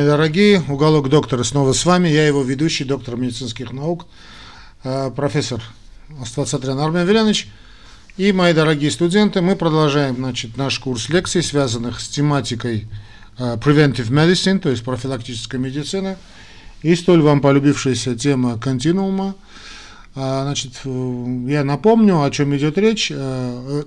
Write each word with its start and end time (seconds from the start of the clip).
Дорогие, 0.00 0.62
уголок 0.66 1.10
доктора 1.10 1.42
снова 1.42 1.74
с 1.74 1.84
вами. 1.84 2.08
Я 2.08 2.26
его 2.26 2.42
ведущий, 2.42 2.84
доктор 2.84 3.16
медицинских 3.18 3.70
наук, 3.70 4.06
э, 4.82 5.10
профессор 5.14 5.62
Аствацатрян 6.22 6.78
Армен 6.78 7.06
Велянович. 7.06 7.48
И 8.16 8.32
мои 8.32 8.54
дорогие 8.54 8.90
студенты, 8.90 9.42
мы 9.42 9.56
продолжаем 9.56 10.16
значит, 10.16 10.56
наш 10.56 10.78
курс 10.78 11.10
лекций, 11.10 11.42
связанных 11.42 12.00
с 12.00 12.08
тематикой 12.08 12.88
э, 13.36 13.56
Preventive 13.56 14.08
Medicine, 14.08 14.58
то 14.58 14.70
есть 14.70 14.84
профилактическая 14.84 15.60
медицина. 15.60 16.16
И 16.80 16.94
столь 16.94 17.20
вам 17.20 17.42
полюбившаяся 17.42 18.16
тема 18.16 18.58
континуума. 18.58 19.34
А, 20.14 20.44
значит, 20.44 20.80
э, 20.82 21.44
я 21.46 21.62
напомню, 21.62 22.22
о 22.22 22.30
чем 22.30 22.56
идет 22.56 22.78
речь. 22.78 23.12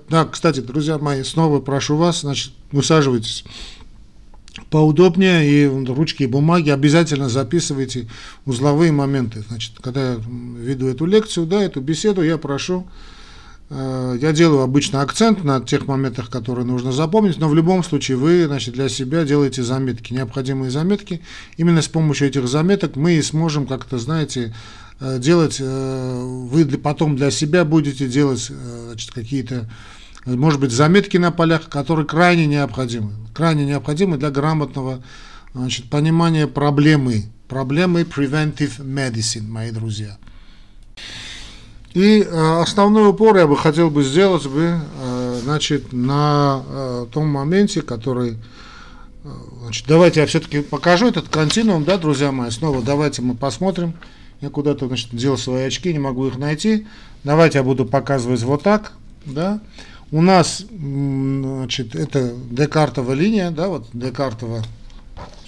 Да, 0.08 0.26
кстати, 0.26 0.60
друзья 0.60 0.96
мои, 0.98 1.24
снова 1.24 1.58
прошу 1.58 1.96
вас, 1.96 2.20
значит, 2.20 2.52
высаживайтесь 2.70 3.44
поудобнее, 4.70 5.46
и 5.46 5.66
ручки 5.66 6.24
и 6.24 6.26
бумаги 6.26 6.70
обязательно 6.70 7.28
записывайте 7.28 8.08
узловые 8.46 8.92
моменты. 8.92 9.44
Значит, 9.48 9.72
когда 9.80 10.12
я 10.12 10.20
веду 10.58 10.88
эту 10.88 11.06
лекцию, 11.06 11.46
да, 11.46 11.62
эту 11.62 11.80
беседу, 11.80 12.22
я 12.22 12.38
прошу, 12.38 12.86
э, 13.70 14.18
я 14.20 14.32
делаю 14.32 14.62
обычно 14.62 15.02
акцент 15.02 15.44
на 15.44 15.60
тех 15.60 15.86
моментах, 15.86 16.30
которые 16.30 16.64
нужно 16.64 16.92
запомнить, 16.92 17.38
но 17.38 17.48
в 17.48 17.54
любом 17.54 17.82
случае 17.82 18.16
вы, 18.16 18.46
значит, 18.46 18.74
для 18.74 18.88
себя 18.88 19.24
делаете 19.24 19.62
заметки, 19.62 20.12
необходимые 20.12 20.70
заметки. 20.70 21.20
Именно 21.56 21.82
с 21.82 21.88
помощью 21.88 22.28
этих 22.28 22.46
заметок 22.46 22.96
мы 22.96 23.14
и 23.14 23.22
сможем 23.22 23.66
как-то, 23.66 23.98
знаете, 23.98 24.54
э, 25.00 25.18
делать, 25.18 25.58
э, 25.60 26.22
вы 26.50 26.64
потом 26.78 27.16
для 27.16 27.30
себя 27.30 27.64
будете 27.64 28.06
делать 28.06 28.50
значит, 28.86 29.10
какие-то 29.10 29.68
может 30.26 30.60
быть, 30.60 30.72
заметки 30.72 31.16
на 31.16 31.30
полях, 31.30 31.68
которые 31.68 32.06
крайне 32.06 32.46
необходимы, 32.46 33.12
крайне 33.34 33.64
необходимы 33.64 34.16
для 34.16 34.30
грамотного 34.30 35.02
значит, 35.54 35.90
понимания 35.90 36.46
проблемы, 36.46 37.24
проблемы 37.48 38.02
preventive 38.02 38.78
medicine, 38.80 39.46
мои 39.48 39.70
друзья. 39.70 40.18
И 41.92 42.22
э, 42.22 42.60
основной 42.60 43.08
упор 43.10 43.36
я 43.36 43.46
бы 43.46 43.56
хотел 43.56 43.88
бы 43.88 44.02
сделать 44.02 44.46
бы, 44.46 44.80
э, 45.00 45.40
значит, 45.44 45.92
на 45.92 46.62
э, 46.66 47.06
том 47.12 47.28
моменте, 47.28 47.82
который, 47.82 48.36
значит, 49.62 49.86
давайте 49.86 50.20
я 50.20 50.26
все-таки 50.26 50.60
покажу 50.60 51.06
этот 51.06 51.28
континуум, 51.28 51.84
да, 51.84 51.96
друзья 51.96 52.32
мои, 52.32 52.50
снова 52.50 52.82
давайте 52.82 53.22
мы 53.22 53.36
посмотрим. 53.36 53.94
Я 54.40 54.50
куда-то, 54.50 54.88
значит, 54.88 55.10
делал 55.12 55.38
свои 55.38 55.62
очки, 55.64 55.92
не 55.92 56.00
могу 56.00 56.26
их 56.26 56.36
найти. 56.36 56.86
Давайте 57.22 57.58
я 57.58 57.64
буду 57.64 57.86
показывать 57.86 58.42
вот 58.42 58.62
так, 58.64 58.92
да. 59.24 59.60
У 60.10 60.22
нас, 60.22 60.64
значит, 60.68 61.94
это 61.94 62.34
Декартова 62.50 63.12
линия, 63.12 63.50
да, 63.50 63.68
вот 63.68 63.88
Декартова 63.92 64.64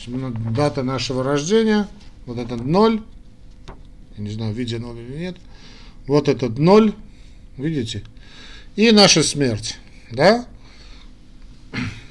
дата 0.07 0.83
нашего 0.83 1.23
рождения, 1.23 1.89
вот 2.27 2.39
этот 2.39 2.65
ноль, 2.65 3.03
я 4.17 4.25
не 4.25 4.31
знаю, 4.31 4.55
видя 4.55 4.79
ноль 4.79 4.99
или 4.99 5.19
нет, 5.19 5.37
вот 6.07 6.29
этот 6.29 6.59
ноль, 6.59 6.95
видите, 7.57 8.03
и 8.77 8.91
наша 8.93 9.23
смерть, 9.23 9.79
да, 10.13 10.47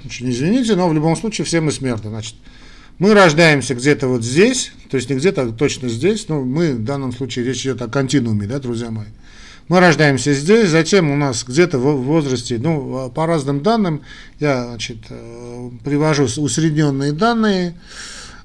очень 0.05 0.29
извините, 0.29 0.75
но 0.75 0.89
в 0.89 0.93
любом 0.93 1.15
случае 1.15 1.45
все 1.45 1.61
мы 1.61 1.71
смертны, 1.71 2.09
значит, 2.09 2.35
мы 2.99 3.13
рождаемся 3.13 3.75
где-то 3.75 4.07
вот 4.07 4.23
здесь, 4.23 4.71
то 4.89 4.97
есть 4.97 5.09
не 5.09 5.15
где-то 5.15 5.43
а 5.43 5.51
точно 5.51 5.89
здесь, 5.89 6.29
но 6.29 6.41
мы 6.41 6.73
в 6.75 6.83
данном 6.83 7.11
случае 7.11 7.45
речь 7.45 7.61
идет 7.61 7.81
о 7.81 7.87
континууме, 7.87 8.47
да, 8.47 8.59
друзья 8.59 8.91
мои. 8.91 9.07
Мы 9.67 9.79
рождаемся 9.79 10.33
здесь, 10.33 10.69
затем 10.69 11.09
у 11.09 11.15
нас 11.15 11.43
где-то 11.43 11.79
в 11.79 12.03
возрасте, 12.03 12.59
ну, 12.61 13.09
по 13.09 13.25
разным 13.25 13.63
данным, 13.63 14.03
я, 14.39 14.63
значит, 14.65 14.97
э, 15.09 15.69
привожу 15.83 16.25
усредненные 16.25 17.13
данные, 17.13 17.73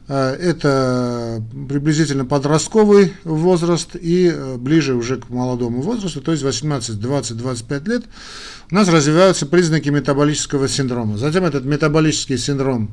э, 0.08 0.36
это 0.40 1.42
приблизительно 1.68 2.24
подростковый 2.24 3.12
возраст 3.24 3.96
и 3.96 4.32
э, 4.34 4.56
ближе 4.56 4.94
уже 4.94 5.18
к 5.18 5.28
молодому 5.28 5.82
возрасту, 5.82 6.22
то 6.22 6.32
есть 6.32 6.42
18, 6.42 6.98
20, 6.98 7.36
25 7.36 7.88
лет, 7.88 8.04
у 8.70 8.74
нас 8.74 8.88
развиваются 8.88 9.44
признаки 9.44 9.90
метаболического 9.90 10.68
синдрома. 10.68 11.18
Затем 11.18 11.44
этот 11.44 11.66
метаболический 11.66 12.38
синдром 12.38 12.92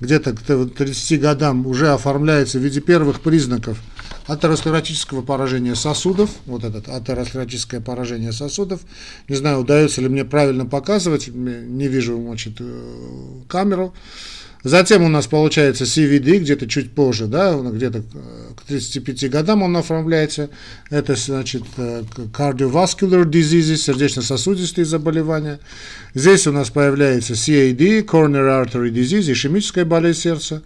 где-то 0.00 0.32
к 0.32 0.40
30 0.40 1.20
годам 1.20 1.64
уже 1.64 1.90
оформляется 1.90 2.58
в 2.58 2.62
виде 2.62 2.80
первых 2.80 3.20
признаков– 3.20 3.78
атеросклеротического 4.26 5.22
поражения 5.22 5.74
сосудов, 5.74 6.30
вот 6.46 6.64
этот 6.64 6.88
атеросклеротическое 6.88 7.80
поражение 7.80 8.32
сосудов, 8.32 8.80
не 9.28 9.36
знаю, 9.36 9.60
удается 9.60 10.00
ли 10.00 10.08
мне 10.08 10.24
правильно 10.24 10.66
показывать, 10.66 11.28
не 11.28 11.88
вижу, 11.88 12.20
значит, 12.20 12.54
э, 12.60 13.42
камеру, 13.48 13.94
Затем 14.66 15.04
у 15.04 15.08
нас 15.08 15.28
получается 15.28 15.84
CVD, 15.84 16.38
где-то 16.38 16.66
чуть 16.66 16.90
позже, 16.90 17.28
да, 17.28 17.56
где-то 17.56 18.02
к 18.56 18.62
35 18.66 19.30
годам 19.30 19.62
он 19.62 19.76
оформляется. 19.76 20.50
Это, 20.90 21.14
значит, 21.14 21.62
э, 21.76 22.02
cardiovascular 22.36 23.22
diseases, 23.22 23.76
сердечно-сосудистые 23.76 24.84
заболевания. 24.84 25.60
Здесь 26.14 26.48
у 26.48 26.52
нас 26.52 26.70
появляется 26.70 27.34
CAD, 27.34 28.04
coronary 28.04 28.66
artery 28.66 28.90
disease, 28.90 29.30
ишемическая 29.30 29.84
болезнь 29.84 30.22
сердца. 30.22 30.62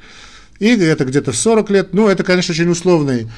И 0.61 0.69
это 0.77 1.05
где-то 1.05 1.33
в 1.33 1.37
40 1.37 1.71
лет. 1.71 1.89
Ну, 1.95 2.07
это, 2.07 2.23
конечно, 2.23 2.53
очень 2.53 2.69
условные, 2.69 3.29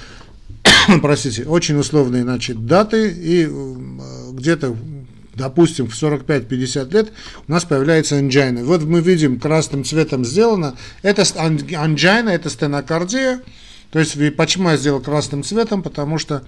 простите, 1.02 1.44
очень 1.44 1.76
условные, 1.76 2.22
значит, 2.24 2.66
даты. 2.66 3.08
И 3.10 3.48
э, 3.48 4.30
где-то 4.32 4.76
допустим, 5.34 5.88
в 5.88 5.94
45-50 5.94 6.92
лет 6.92 7.12
у 7.48 7.52
нас 7.52 7.64
появляется 7.64 8.18
анджина. 8.18 8.64
Вот 8.64 8.82
мы 8.82 9.00
видим, 9.00 9.40
красным 9.40 9.82
цветом 9.82 10.26
сделано. 10.26 10.76
Это 11.00 11.24
анджина, 11.74 12.28
это 12.28 12.50
стенокардия. 12.50 13.40
То 13.90 13.98
есть, 13.98 14.14
почему 14.36 14.68
я 14.68 14.76
сделал 14.76 15.00
красным 15.00 15.42
цветом? 15.42 15.82
Потому 15.82 16.18
что 16.18 16.42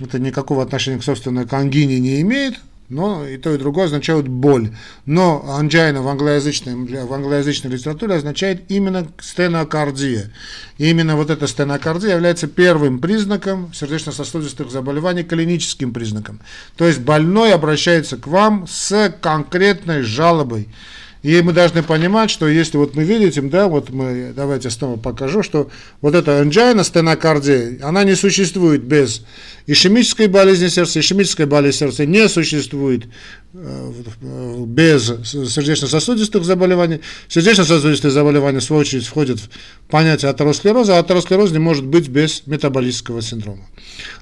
это 0.00 0.18
никакого 0.18 0.62
отношения 0.64 0.98
к 0.98 1.04
собственной 1.04 1.46
к 1.46 1.52
ангине 1.52 2.00
не 2.00 2.20
имеет 2.22 2.58
но 2.92 3.26
и 3.26 3.38
то, 3.38 3.54
и 3.54 3.58
другое 3.58 3.86
означают 3.86 4.28
боль. 4.28 4.76
Но 5.06 5.44
анджайна 5.48 6.02
в 6.02 6.08
англоязычной, 6.08 6.74
в 7.04 7.12
англоязычной 7.12 7.70
литературе 7.70 8.16
означает 8.16 8.70
именно 8.70 9.08
стенокардия. 9.18 10.30
И 10.76 10.90
именно 10.90 11.16
вот 11.16 11.30
эта 11.30 11.46
стенокардия 11.46 12.14
является 12.14 12.48
первым 12.48 12.98
признаком 12.98 13.72
сердечно-сосудистых 13.72 14.70
заболеваний, 14.70 15.22
клиническим 15.22 15.94
признаком. 15.94 16.40
То 16.76 16.86
есть 16.86 17.00
больной 17.00 17.54
обращается 17.54 18.18
к 18.18 18.26
вам 18.26 18.66
с 18.68 19.14
конкретной 19.22 20.02
жалобой. 20.02 20.68
И 21.22 21.40
мы 21.40 21.52
должны 21.52 21.84
понимать, 21.84 22.30
что 22.30 22.48
если 22.48 22.76
вот 22.76 22.96
мы 22.96 23.04
видим, 23.04 23.48
да, 23.48 23.68
вот 23.68 23.90
мы, 23.90 24.32
давайте 24.34 24.70
снова 24.70 24.96
покажу, 24.98 25.44
что 25.44 25.70
вот 26.00 26.16
эта 26.16 26.40
angina, 26.40 26.82
стенокардия, 26.82 27.78
она 27.82 28.02
не 28.02 28.16
существует 28.16 28.82
без 28.82 29.24
ишемической 29.66 30.26
болезни 30.26 30.66
сердца. 30.66 30.98
Ишемическая 30.98 31.46
болезнь 31.46 31.78
сердца 31.78 32.06
не 32.06 32.28
существует 32.28 33.04
без 33.52 35.04
сердечно-сосудистых 35.24 36.44
заболеваний. 36.44 37.00
Сердечно-сосудистые 37.28 38.10
заболевания, 38.10 38.60
в 38.60 38.64
свою 38.64 38.80
очередь, 38.80 39.04
входят 39.04 39.40
в 39.40 39.48
понятие 39.90 40.30
атеросклероза, 40.30 40.96
а 40.96 41.00
атеросклероз 41.00 41.50
не 41.50 41.58
может 41.58 41.84
быть 41.84 42.08
без 42.08 42.46
метаболического 42.46 43.20
синдрома. 43.20 43.66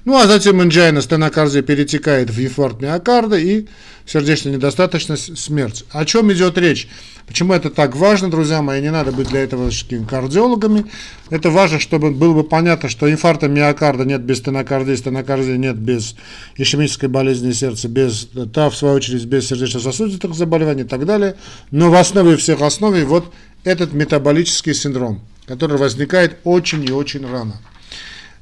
Ну, 0.03 0.17
а 0.17 0.27
затем 0.27 0.59
angina, 0.59 1.01
стенокардия 1.01 1.61
перетекает 1.61 2.29
в 2.29 2.43
инфаркт 2.43 2.81
миокарда 2.81 3.37
и 3.37 3.67
сердечная 4.05 4.53
недостаточность, 4.53 5.37
смерть. 5.37 5.85
О 5.91 6.03
чем 6.03 6.31
идет 6.33 6.57
речь? 6.57 6.89
Почему 7.25 7.53
это 7.53 7.69
так 7.69 7.95
важно, 7.95 8.29
друзья 8.29 8.61
мои? 8.61 8.81
Не 8.81 8.91
надо 8.91 9.13
быть 9.13 9.29
для 9.29 9.41
этого 9.41 9.71
кардиологами. 10.09 10.85
Это 11.31 11.49
важно, 11.49 11.79
чтобы 11.79 12.11
было 12.11 12.33
бы 12.33 12.43
понятно, 12.43 12.89
что 12.89 13.09
инфаркта 13.09 13.47
миокарда 13.47 14.03
нет 14.03 14.21
без 14.21 14.39
стенокардии, 14.39 14.95
стенокардии 14.95 15.55
нет 15.55 15.77
без 15.77 16.15
ишемической 16.57 17.07
болезни 17.07 17.53
сердца, 17.53 17.87
без, 17.87 18.27
та, 18.53 18.69
в 18.69 18.75
свою 18.75 18.95
очередь, 18.95 19.23
без 19.23 19.47
сердечно-сосудистых 19.47 20.33
заболеваний 20.33 20.81
и 20.81 20.85
так 20.85 21.05
далее. 21.05 21.37
Но 21.71 21.89
в 21.89 21.95
основе 21.95 22.35
всех 22.35 22.61
основ 22.61 22.93
вот 23.05 23.33
этот 23.63 23.93
метаболический 23.93 24.73
синдром, 24.73 25.21
который 25.45 25.77
возникает 25.77 26.37
очень 26.43 26.83
и 26.83 26.91
очень 26.91 27.25
рано. 27.25 27.61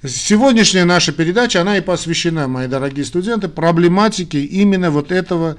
Сегодняшняя 0.04 0.86
наша 0.86 1.12
передача, 1.12 1.62
она 1.62 1.78
и 1.78 1.82
посвящена, 1.82 2.48
мои 2.48 2.68
дорогие 2.68 3.06
студенты, 3.06 3.50
проблематике 3.50 4.44
именно 4.44 4.90
вот 4.90 5.12
этого, 5.12 5.58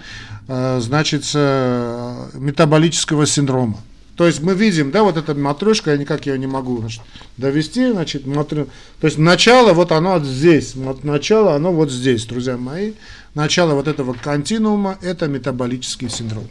э, 0.49 0.81
значит, 0.81 1.31
э, 1.35 2.29
метаболического 2.35 3.25
синдрома. 3.25 3.79
То 4.21 4.27
есть 4.27 4.43
мы 4.43 4.53
видим, 4.53 4.91
да, 4.91 5.03
вот 5.03 5.17
эта 5.17 5.35
матрешка, 5.35 5.93
я 5.93 5.97
никак 5.97 6.27
ее 6.27 6.39
не 6.39 6.47
могу 6.47 6.77
значит, 6.77 7.01
довести, 7.39 7.91
значит, 7.91 8.27
матр... 8.27 8.67
то 9.01 9.07
есть 9.07 9.17
начало 9.17 9.73
вот 9.73 9.93
оно 9.93 10.23
здесь, 10.23 10.75
вот 10.75 11.05
начало 11.05 11.55
оно 11.55 11.73
вот 11.73 11.91
здесь, 11.91 12.27
друзья 12.27 12.59
мои. 12.59 12.93
Начало 13.33 13.73
вот 13.73 13.89
этого 13.89 14.13
континуума– 14.13 14.99
это 15.01 15.27
метаболический 15.27 16.11
синдром. 16.11 16.47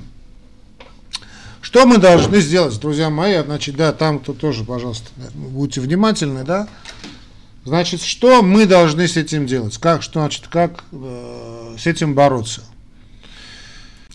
Что 1.61 1.85
мы 1.85 1.99
должны 1.99 2.39
сделать, 2.41 2.79
друзья 2.79 3.11
мои? 3.11 3.39
Значит, 3.43 3.75
да, 3.75 3.93
там 3.93 4.17
кто 4.17 4.33
тоже, 4.33 4.63
пожалуйста, 4.63 5.11
будьте 5.35 5.79
внимательны, 5.79 6.43
да. 6.43 6.67
Значит, 7.65 8.01
что 8.01 8.41
мы 8.41 8.65
должны 8.65 9.07
с 9.07 9.15
этим 9.15 9.45
делать? 9.45 9.77
Как, 9.77 10.01
что, 10.01 10.21
значит, 10.21 10.47
как 10.47 10.85
э, 10.91 11.75
с 11.77 11.85
этим 11.85 12.15
бороться? 12.15 12.63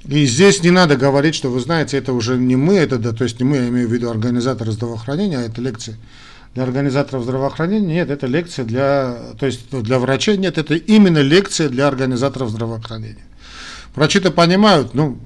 И 0.06 0.26
здесь 0.26 0.62
не 0.62 0.70
надо 0.70 0.96
говорить, 0.96 1.34
что 1.34 1.48
вы 1.50 1.60
знаете, 1.60 1.96
это 1.96 2.12
уже 2.12 2.36
не 2.36 2.56
мы, 2.56 2.74
это 2.74 2.98
да, 2.98 3.12
то 3.12 3.24
есть 3.24 3.40
не 3.40 3.44
мы, 3.44 3.56
я 3.56 3.68
имею 3.68 3.88
в 3.88 3.92
виду 3.92 4.10
организаторы 4.10 4.72
здравоохранения, 4.72 5.38
а 5.38 5.42
это 5.42 5.62
лекции 5.62 5.96
для 6.54 6.62
организаторов 6.62 7.24
здравоохранения, 7.24 7.94
нет, 7.94 8.10
это 8.10 8.26
лекция 8.26 8.64
для, 8.64 9.16
то 9.38 9.46
есть 9.46 9.70
для 9.70 9.98
врачей, 9.98 10.36
нет, 10.36 10.56
это 10.56 10.74
именно 10.74 11.18
лекция 11.18 11.68
для 11.68 11.88
организаторов 11.88 12.50
здравоохранения. 12.50 13.24
Врачи-то 13.94 14.30
понимают, 14.30 14.94
ну, 14.94 15.18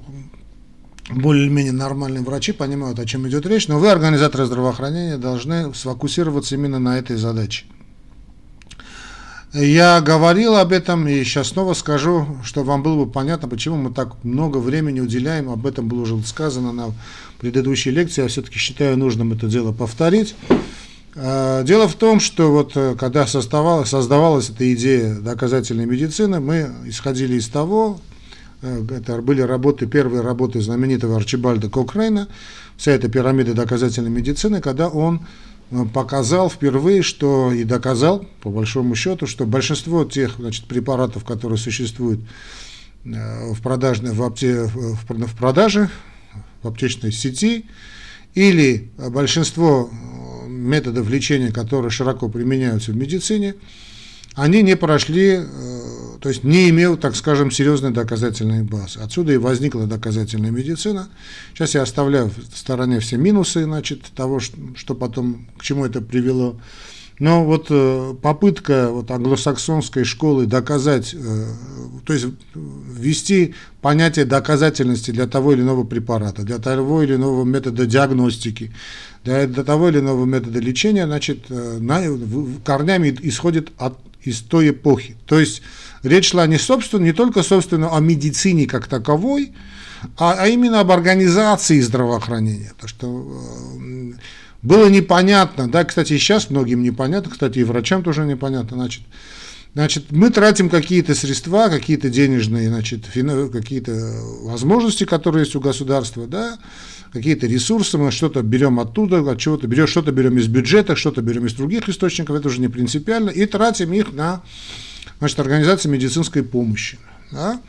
более-менее 1.10 1.72
нормальные 1.72 2.22
врачи 2.22 2.52
понимают, 2.52 2.98
о 2.98 3.04
чем 3.04 3.28
идет 3.28 3.46
речь, 3.46 3.68
но 3.68 3.78
вы, 3.78 3.90
организаторы 3.90 4.46
здравоохранения, 4.46 5.18
должны 5.18 5.74
сфокусироваться 5.74 6.54
именно 6.54 6.78
на 6.78 6.98
этой 6.98 7.16
задаче. 7.16 7.64
Я 9.54 10.02
говорил 10.02 10.56
об 10.56 10.72
этом 10.72 11.08
и 11.08 11.24
сейчас 11.24 11.48
снова 11.48 11.72
скажу, 11.72 12.26
что 12.44 12.64
вам 12.64 12.82
было 12.82 13.06
бы 13.06 13.10
понятно, 13.10 13.48
почему 13.48 13.76
мы 13.76 13.90
так 13.90 14.22
много 14.22 14.58
времени 14.58 15.00
уделяем. 15.00 15.48
Об 15.48 15.66
этом 15.66 15.88
было 15.88 16.02
уже 16.02 16.22
сказано 16.26 16.70
на 16.72 16.92
предыдущей 17.40 17.90
лекции. 17.90 18.22
Я 18.22 18.28
все-таки 18.28 18.58
считаю 18.58 18.98
нужным 18.98 19.32
это 19.32 19.46
дело 19.46 19.72
повторить. 19.72 20.34
А, 21.16 21.62
дело 21.62 21.88
в 21.88 21.94
том, 21.94 22.20
что 22.20 22.52
вот 22.52 22.72
э, 22.76 22.94
когда 22.98 23.26
создавалась, 23.26 23.88
создавалась 23.88 24.50
эта 24.50 24.70
идея 24.74 25.14
доказательной 25.14 25.86
медицины, 25.86 26.40
мы 26.40 26.70
исходили 26.84 27.36
из 27.36 27.48
того, 27.48 28.00
э, 28.60 28.84
это 28.90 29.22
были 29.22 29.40
работы, 29.40 29.86
первые 29.86 30.20
работы 30.20 30.60
знаменитого 30.60 31.16
Арчибальда 31.16 31.70
Кокрейна, 31.70 32.28
вся 32.76 32.92
эта 32.92 33.08
пирамида 33.08 33.54
доказательной 33.54 34.10
медицины, 34.10 34.60
когда 34.60 34.88
он 34.88 35.22
показал 35.92 36.50
впервые, 36.50 37.02
что 37.02 37.52
и 37.52 37.64
доказал, 37.64 38.26
по 38.40 38.50
большому 38.50 38.94
счету, 38.94 39.26
что 39.26 39.46
большинство 39.46 40.04
тех 40.04 40.36
значит, 40.38 40.64
препаратов, 40.66 41.24
которые 41.24 41.58
существуют 41.58 42.20
э, 43.04 43.52
в, 43.52 43.60
продажной, 43.60 44.12
в, 44.12 44.22
апте, 44.22 44.64
в 44.64 45.36
продаже, 45.36 45.90
в 46.62 46.68
аптечной 46.68 47.12
сети, 47.12 47.66
или 48.34 48.90
большинство 48.96 49.90
э, 49.90 50.48
методов 50.48 51.08
лечения, 51.10 51.52
которые 51.52 51.90
широко 51.90 52.28
применяются 52.28 52.92
в 52.92 52.96
медицине, 52.96 53.54
они 54.34 54.62
не 54.62 54.76
прошли 54.76 55.40
то 56.20 56.28
есть 56.28 56.44
не 56.44 56.68
имел, 56.70 56.96
так 56.96 57.16
скажем, 57.16 57.50
серьезной 57.50 57.92
доказательной 57.92 58.62
базы. 58.62 59.00
Отсюда 59.00 59.32
и 59.32 59.36
возникла 59.36 59.86
доказательная 59.86 60.50
медицина. 60.50 61.08
Сейчас 61.54 61.74
я 61.74 61.82
оставляю 61.82 62.30
в 62.30 62.56
стороне 62.56 63.00
все 63.00 63.16
минусы, 63.16 63.64
значит, 63.64 64.02
того, 64.14 64.40
что 64.40 64.94
потом, 64.94 65.46
к 65.56 65.62
чему 65.62 65.84
это 65.84 66.00
привело. 66.00 66.56
Но 67.18 67.44
вот 67.44 67.66
э, 67.70 68.14
попытка 68.22 68.90
вот 68.90 69.10
англосаксонской 69.10 70.04
школы 70.04 70.46
доказать, 70.46 71.14
э, 71.14 71.46
то 72.04 72.12
есть 72.12 72.26
ввести 72.54 73.54
понятие 73.80 74.24
доказательности 74.24 75.10
для 75.10 75.26
того 75.26 75.52
или 75.52 75.62
иного 75.62 75.82
препарата, 75.82 76.42
для 76.42 76.58
того 76.58 77.02
или 77.02 77.16
иного 77.16 77.44
метода 77.44 77.86
диагностики, 77.86 78.72
для, 79.24 79.48
того 79.48 79.88
или 79.88 79.98
иного 79.98 80.24
метода 80.26 80.60
лечения, 80.60 81.06
значит, 81.06 81.46
э, 81.48 81.80
корнями 82.64 83.16
исходит 83.22 83.72
от, 83.78 83.98
из 84.22 84.40
той 84.40 84.70
эпохи. 84.70 85.16
То 85.26 85.38
есть 85.38 85.62
Речь 86.02 86.30
шла 86.30 86.46
не, 86.46 86.58
собственно, 86.58 87.04
не 87.04 87.12
только, 87.12 87.42
собственно, 87.42 87.96
о 87.96 88.00
медицине 88.00 88.66
как 88.66 88.86
таковой, 88.86 89.52
а, 90.16 90.36
а 90.38 90.46
именно 90.46 90.80
об 90.80 90.92
организации 90.92 91.80
здравоохранения. 91.80 92.72
То, 92.80 92.86
что 92.86 93.42
э, 93.80 94.12
было 94.62 94.88
непонятно, 94.88 95.68
да, 95.68 95.84
кстати, 95.84 96.12
и 96.12 96.18
сейчас 96.18 96.50
многим 96.50 96.82
непонятно, 96.82 97.30
кстати, 97.32 97.58
и 97.58 97.64
врачам 97.64 98.02
тоже 98.02 98.24
непонятно, 98.24 98.76
значит, 98.76 99.02
Значит, 99.78 100.06
мы 100.10 100.30
тратим 100.30 100.70
какие-то 100.70 101.14
средства, 101.14 101.68
какие-то 101.68 102.10
денежные, 102.10 102.68
значит, 102.68 103.06
какие-то 103.12 103.92
возможности, 104.42 105.04
которые 105.04 105.44
есть 105.44 105.54
у 105.54 105.60
государства, 105.60 106.26
да, 106.26 106.58
какие-то 107.12 107.46
ресурсы, 107.46 107.96
мы 107.96 108.10
что-то 108.10 108.42
берем 108.42 108.80
оттуда, 108.80 109.20
от 109.20 109.38
чего-то 109.38 109.68
берем, 109.68 109.86
что-то 109.86 110.10
берем 110.10 110.36
из 110.36 110.48
бюджета, 110.48 110.96
что-то 110.96 111.22
берем 111.22 111.46
из 111.46 111.52
других 111.52 111.88
источников, 111.88 112.34
это 112.34 112.48
уже 112.48 112.60
не 112.60 112.66
принципиально, 112.66 113.30
и 113.30 113.46
тратим 113.46 113.92
их 113.92 114.12
на 114.12 114.42
значит, 115.20 115.38
организация 115.38 115.92
медицинской 115.92 116.42
помощи. 116.42 116.98
Да? 117.30 117.60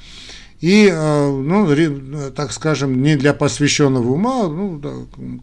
И, 0.61 0.89
э, 0.91 1.29
ну, 1.29 2.31
так 2.35 2.53
скажем, 2.53 3.03
не 3.03 3.17
для 3.17 3.35
посвященного 3.35 4.09
ума, 4.09 4.47
ну, 4.47 4.81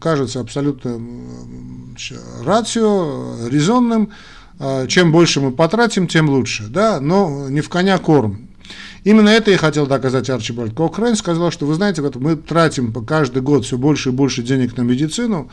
кажется 0.01 0.41
абсолютно 0.41 0.99
рацио, 2.43 3.47
резонным, 3.47 4.11
э, 4.11 4.36
чем 4.87 5.11
больше 5.11 5.41
мы 5.41 5.51
потратим, 5.51 6.07
тем 6.07 6.29
лучше, 6.29 6.67
да, 6.67 6.99
но 6.99 7.49
не 7.49 7.61
в 7.61 7.69
коня 7.69 7.97
корм. 7.97 8.47
Именно 9.03 9.29
это 9.29 9.51
и 9.51 9.55
хотел 9.55 9.87
доказать 9.87 10.29
Арчибальд 10.29 10.73
Кокрейн, 10.73 11.15
сказал, 11.15 11.51
что 11.51 11.65
вы 11.65 11.75
знаете, 11.75 12.01
мы 12.01 12.35
тратим 12.35 12.91
каждый 13.05 13.41
год 13.41 13.65
все 13.65 13.77
больше 13.77 14.09
и 14.09 14.11
больше 14.11 14.43
денег 14.43 14.75
на 14.75 14.81
медицину, 14.81 15.49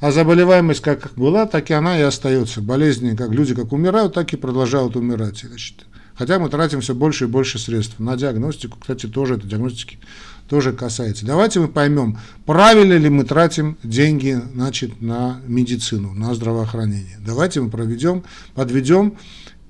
а 0.00 0.12
заболеваемость 0.12 0.82
как 0.82 1.12
была, 1.16 1.46
так 1.46 1.70
и 1.70 1.74
она 1.74 1.98
и 1.98 2.02
остается. 2.02 2.60
Болезни, 2.60 3.16
как 3.16 3.30
люди 3.30 3.54
как 3.54 3.72
умирают, 3.72 4.12
так 4.12 4.32
и 4.32 4.36
продолжают 4.36 4.96
умирать. 4.96 5.38
Значит. 5.40 5.86
Хотя 6.16 6.38
мы 6.38 6.50
тратим 6.50 6.80
все 6.80 6.94
больше 6.94 7.24
и 7.24 7.28
больше 7.28 7.58
средств 7.58 7.98
на 7.98 8.16
диагностику, 8.16 8.78
кстати, 8.78 9.06
тоже 9.06 9.36
это 9.36 9.46
диагностики 9.46 9.98
тоже 10.48 10.72
касается. 10.72 11.26
Давайте 11.26 11.60
мы 11.60 11.68
поймем, 11.68 12.18
правильно 12.46 12.94
ли 12.94 13.08
мы 13.08 13.24
тратим 13.24 13.76
деньги 13.82 14.40
значит, 14.54 15.00
на 15.00 15.40
медицину, 15.46 16.14
на 16.14 16.34
здравоохранение. 16.34 17.18
Давайте 17.24 17.60
мы 17.60 17.70
проведем, 17.70 18.24
подведем 18.54 19.18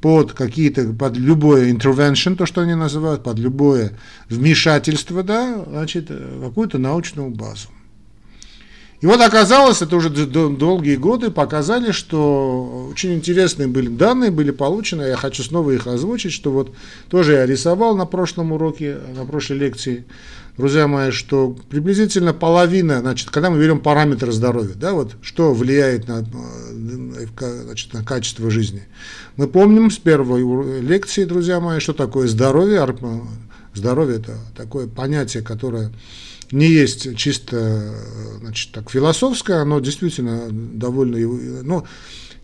под 0.01 0.33
какие-то, 0.33 0.93
под 0.93 1.17
любое 1.17 1.73
intervention, 1.73 2.37
то, 2.37 2.47
что 2.47 2.61
они 2.61 2.75
называют, 2.75 3.25
под 3.25 3.39
любое 3.39 3.99
вмешательство, 4.29 5.23
да, 5.23 5.65
значит, 5.67 6.09
какую-то 6.09 6.79
научную 6.79 7.31
базу. 7.31 7.69
И 9.01 9.07
вот 9.07 9.21
оказалось, 9.21 9.81
это 9.81 9.95
уже 9.95 10.11
долгие 10.11 10.97
годы 10.97 11.31
показали, 11.31 11.93
что 11.93 12.89
очень 12.91 13.15
интересные 13.15 13.69
были 13.69 13.89
данные, 13.89 14.33
были 14.33 14.51
получены, 14.51 15.03
я 15.03 15.17
хочу 15.17 15.45
снова 15.45 15.71
их 15.71 15.87
озвучить, 15.87 16.33
что 16.33 16.51
вот 16.51 16.75
тоже 17.09 17.35
я 17.35 17.47
рисовал 17.47 17.97
на 17.97 18.07
прошлом 18.07 18.51
уроке, 18.51 18.99
на 19.15 19.25
прошлой 19.25 19.59
лекции, 19.59 20.05
друзья 20.59 20.89
мои, 20.89 21.11
что 21.13 21.57
приблизительно 21.71 22.35
половина, 22.35 23.01
значит, 23.01 23.31
когда 23.31 23.49
мы 23.49 23.59
берем 23.59 23.81
параметры 23.81 24.33
здоровья, 24.33 24.75
да, 24.75 24.93
вот 24.93 25.15
что 25.23 25.55
влияет 25.55 26.09
на, 26.09 26.27
значит, 26.73 27.95
на 27.95 28.05
качество 28.05 28.51
жизни. 28.51 28.83
Мы 29.37 29.47
помним 29.47 29.91
с 29.91 29.99
первой 29.99 30.43
лекции, 30.83 31.25
друзья 31.25 31.61
мои, 31.61 31.79
что 31.79 31.95
такое 31.95 32.27
здоровье. 32.29 32.87
Здоровье– 33.75 34.17
это 34.19 34.37
такое 34.57 34.89
понятие, 34.89 35.45
которое 35.45 35.93
не 36.51 36.67
есть 36.67 37.17
чисто 37.17 37.95
значит, 38.41 38.73
так, 38.73 38.91
философское, 38.91 39.59
оно 39.61 39.79
действительно 39.79 40.49
довольно... 40.51 41.19
Ну, 41.63 41.87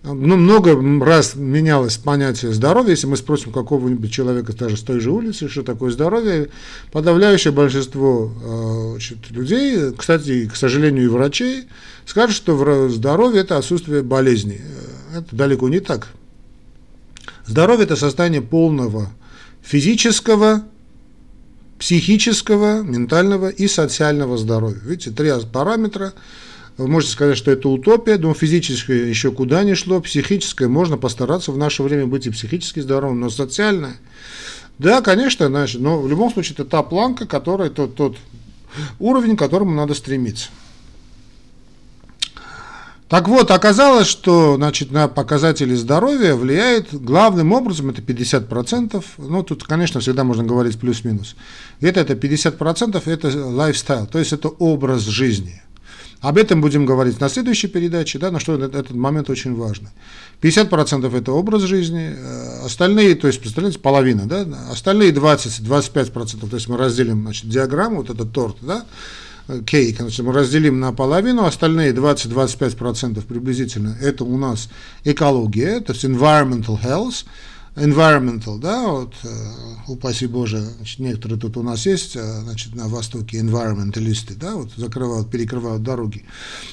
ну, 0.04 0.36
много 0.36 0.78
раз 1.02 1.34
менялось 1.34 1.96
понятие 1.96 2.52
здоровья. 2.52 2.90
Если 2.90 3.06
мы 3.06 3.16
спросим 3.16 3.52
какого-нибудь 3.52 4.12
человека 4.12 4.52
даже 4.52 4.76
с 4.76 4.82
той 4.82 5.00
же 5.00 5.10
улицы, 5.10 5.48
что 5.48 5.62
такое 5.62 5.90
здоровье, 5.90 6.50
подавляющее 6.92 7.52
большинство 7.52 8.30
э, 8.44 8.90
значит, 8.90 9.30
людей, 9.30 9.92
кстати, 9.96 10.46
к 10.46 10.56
сожалению, 10.56 11.04
и 11.04 11.08
врачей, 11.08 11.68
скажут, 12.04 12.36
что 12.36 12.88
здоровье– 12.90 13.40
это 13.42 13.56
отсутствие 13.56 14.02
болезней. 14.02 14.60
Это 15.14 15.34
далеко 15.34 15.70
не 15.70 15.80
так. 15.80 16.08
Здоровье– 17.46 17.84
это 17.86 17.96
состояние 17.96 18.42
полного 18.42 19.08
физического, 19.62 20.64
психического, 21.78 22.82
ментального 22.82 23.48
и 23.48 23.66
социального 23.68 24.36
здоровья. 24.36 24.80
Видите, 24.84 25.10
три 25.12 25.32
параметра. 25.50 26.12
Вы 26.76 26.88
можете 26.88 27.12
сказать, 27.12 27.36
что 27.36 27.52
это 27.52 27.68
утопия, 27.68 28.18
но 28.18 28.34
физическое 28.34 29.08
еще 29.08 29.30
куда 29.30 29.62
ни 29.62 29.74
шло, 29.74 30.00
психическое 30.00 30.66
можно 30.66 30.96
постараться 30.96 31.52
в 31.52 31.58
наше 31.58 31.84
время 31.84 32.06
быть 32.06 32.26
и 32.26 32.30
психически 32.30 32.80
здоровым, 32.80 33.20
но 33.20 33.30
социальное, 33.30 33.96
да, 34.78 35.00
конечно, 35.00 35.46
значит, 35.46 35.80
но 35.80 36.00
в 36.00 36.08
любом 36.08 36.32
случае 36.32 36.54
это 36.54 36.64
та 36.64 36.82
планка, 36.82 37.26
которая, 37.26 37.70
тот, 37.70 37.94
тот 37.94 38.16
уровень, 38.98 39.36
к 39.36 39.38
которому 39.38 39.72
надо 39.72 39.94
стремиться. 39.94 40.48
Так 43.08 43.28
вот, 43.28 43.52
оказалось, 43.52 44.08
что 44.08 44.56
значит, 44.56 44.90
на 44.90 45.06
показатели 45.06 45.74
здоровья 45.74 46.34
влияет 46.34 46.92
главным 46.92 47.52
образом, 47.52 47.90
это 47.90 48.02
50%, 48.02 49.04
ну 49.18 49.42
тут, 49.44 49.62
конечно, 49.62 50.00
всегда 50.00 50.24
можно 50.24 50.42
говорить 50.42 50.80
плюс-минус, 50.80 51.36
где-то 51.80 52.00
это 52.00 52.14
50% 52.14 53.00
это 53.04 53.46
лайфстайл, 53.48 54.06
то 54.06 54.18
есть 54.18 54.32
это 54.32 54.48
образ 54.48 55.02
жизни. 55.02 55.62
Об 56.24 56.38
этом 56.38 56.62
будем 56.62 56.86
говорить 56.86 57.20
на 57.20 57.28
следующей 57.28 57.68
передаче, 57.68 58.18
да, 58.18 58.30
на 58.30 58.40
что 58.40 58.54
этот 58.54 58.92
момент 58.92 59.28
очень 59.28 59.54
важный. 59.54 59.90
50% 60.40 61.14
это 61.14 61.32
образ 61.32 61.64
жизни, 61.64 62.14
э, 62.16 62.64
остальные, 62.64 63.16
то 63.16 63.26
есть, 63.26 63.42
представляете, 63.42 63.78
половина, 63.78 64.24
да, 64.24 64.46
остальные 64.70 65.12
20-25%, 65.12 66.48
то 66.48 66.56
есть 66.56 66.66
мы 66.66 66.78
разделим 66.78 67.20
значит, 67.20 67.50
диаграмму, 67.50 67.96
вот 67.96 68.08
этот 68.08 68.32
торт, 68.32 68.56
да, 68.62 68.86
кейк, 69.66 69.98
значит, 69.98 70.24
мы 70.24 70.32
разделим 70.32 70.80
на 70.80 70.94
половину, 70.94 71.44
остальные 71.44 71.92
20-25% 71.92 73.22
приблизительно, 73.26 73.94
это 74.00 74.24
у 74.24 74.38
нас 74.38 74.70
экология, 75.04 75.80
то 75.80 75.92
есть 75.92 76.06
environmental 76.06 76.82
health, 76.82 77.26
environmental, 77.76 78.58
да, 78.58 78.86
вот, 78.86 79.14
э, 79.24 79.28
упаси 79.88 80.26
Боже, 80.26 80.60
значит, 80.60 81.00
некоторые 81.00 81.40
тут 81.40 81.56
у 81.56 81.62
нас 81.62 81.86
есть, 81.86 82.14
э, 82.14 82.40
значит, 82.42 82.74
на 82.74 82.86
Востоке 82.86 83.38
environmentalisты, 83.38 84.36
да, 84.36 84.54
вот, 84.54 84.70
закрывают, 84.76 85.28
перекрывают 85.30 85.82
дороги. 85.82 86.24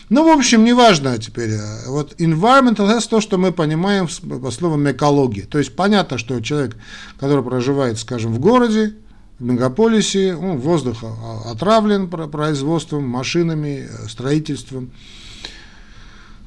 Ну, 0.10 0.24
в 0.24 0.38
общем, 0.38 0.64
неважно 0.64 1.18
теперь, 1.18 1.52
э, 1.52 1.88
вот, 1.88 2.14
environmental 2.20 2.88
это 2.88 3.08
то, 3.08 3.20
что 3.20 3.38
мы 3.38 3.52
понимаем 3.52 4.08
по 4.42 4.52
словам 4.52 4.90
экология, 4.92 5.44
то 5.44 5.58
есть 5.58 5.76
понятно, 5.76 6.20
что 6.20 6.40
человек, 6.40 6.78
который 7.20 7.44
проживает, 7.44 7.98
скажем, 7.98 8.34
в 8.34 8.40
городе, 8.40 8.94
в 9.40 9.44
мегаполисе, 9.44 10.38
ну, 10.40 10.56
воздух 10.58 11.04
отравлен 11.48 12.10
производством, 12.10 13.08
машинами, 13.08 13.90
строительством, 14.08 14.92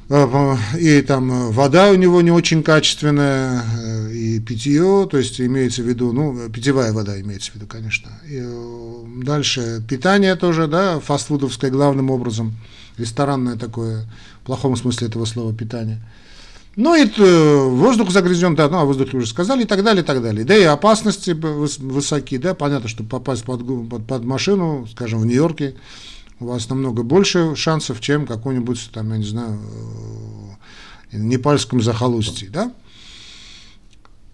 и 0.08 1.02
там 1.02 1.32
э, 1.32 1.50
вода 1.50 1.90
у 1.90 1.94
него 1.94 2.20
не 2.20 2.30
очень 2.30 2.62
качественная, 2.62 3.62
э, 3.62 4.12
и 4.12 4.40
питье, 4.40 5.08
то 5.10 5.16
есть 5.16 5.40
имеется 5.40 5.82
в 5.82 5.88
виду, 5.88 6.12
ну, 6.12 6.50
питьевая 6.50 6.92
вода 6.92 7.18
имеется 7.20 7.52
в 7.52 7.54
виду, 7.54 7.66
конечно. 7.66 8.10
И 8.28 8.42
дальше 9.24 9.82
питание 9.88 10.36
тоже, 10.36 10.66
да, 10.66 11.00
фастфудовское 11.00 11.70
главным 11.70 12.10
образом, 12.10 12.54
ресторанное 12.98 13.56
такое, 13.56 14.04
в 14.42 14.46
плохом 14.46 14.76
смысле 14.76 15.08
этого 15.08 15.24
слова 15.24 15.54
питание. 15.54 16.02
Ну 16.76 16.94
и 16.94 17.06
воздух 17.68 18.10
загрязнен, 18.10 18.56
да, 18.56 18.68
ну 18.68 18.78
о 18.78 18.84
воздухе 18.84 19.16
уже 19.16 19.28
сказали, 19.28 19.62
и 19.62 19.66
так 19.66 19.84
далее, 19.84 20.02
и 20.02 20.06
так 20.06 20.20
далее. 20.20 20.44
Да 20.44 20.56
и 20.56 20.64
опасности 20.64 21.30
высоки, 21.30 22.36
да, 22.36 22.54
понятно, 22.54 22.88
что 22.88 23.04
попасть 23.04 23.44
под, 23.44 23.64
под, 23.88 24.06
под 24.06 24.24
машину, 24.24 24.86
скажем, 24.90 25.20
в 25.20 25.26
Нью-Йорке, 25.26 25.76
у 26.40 26.46
вас 26.46 26.68
намного 26.68 27.02
больше 27.02 27.54
шансов, 27.56 28.00
чем 28.00 28.26
какой-нибудь, 28.26 28.90
там, 28.92 29.10
я 29.12 29.18
не 29.18 29.24
знаю, 29.24 29.58
э, 31.12 31.16
непальском 31.16 31.82
захолустье, 31.82 32.50
да? 32.50 32.72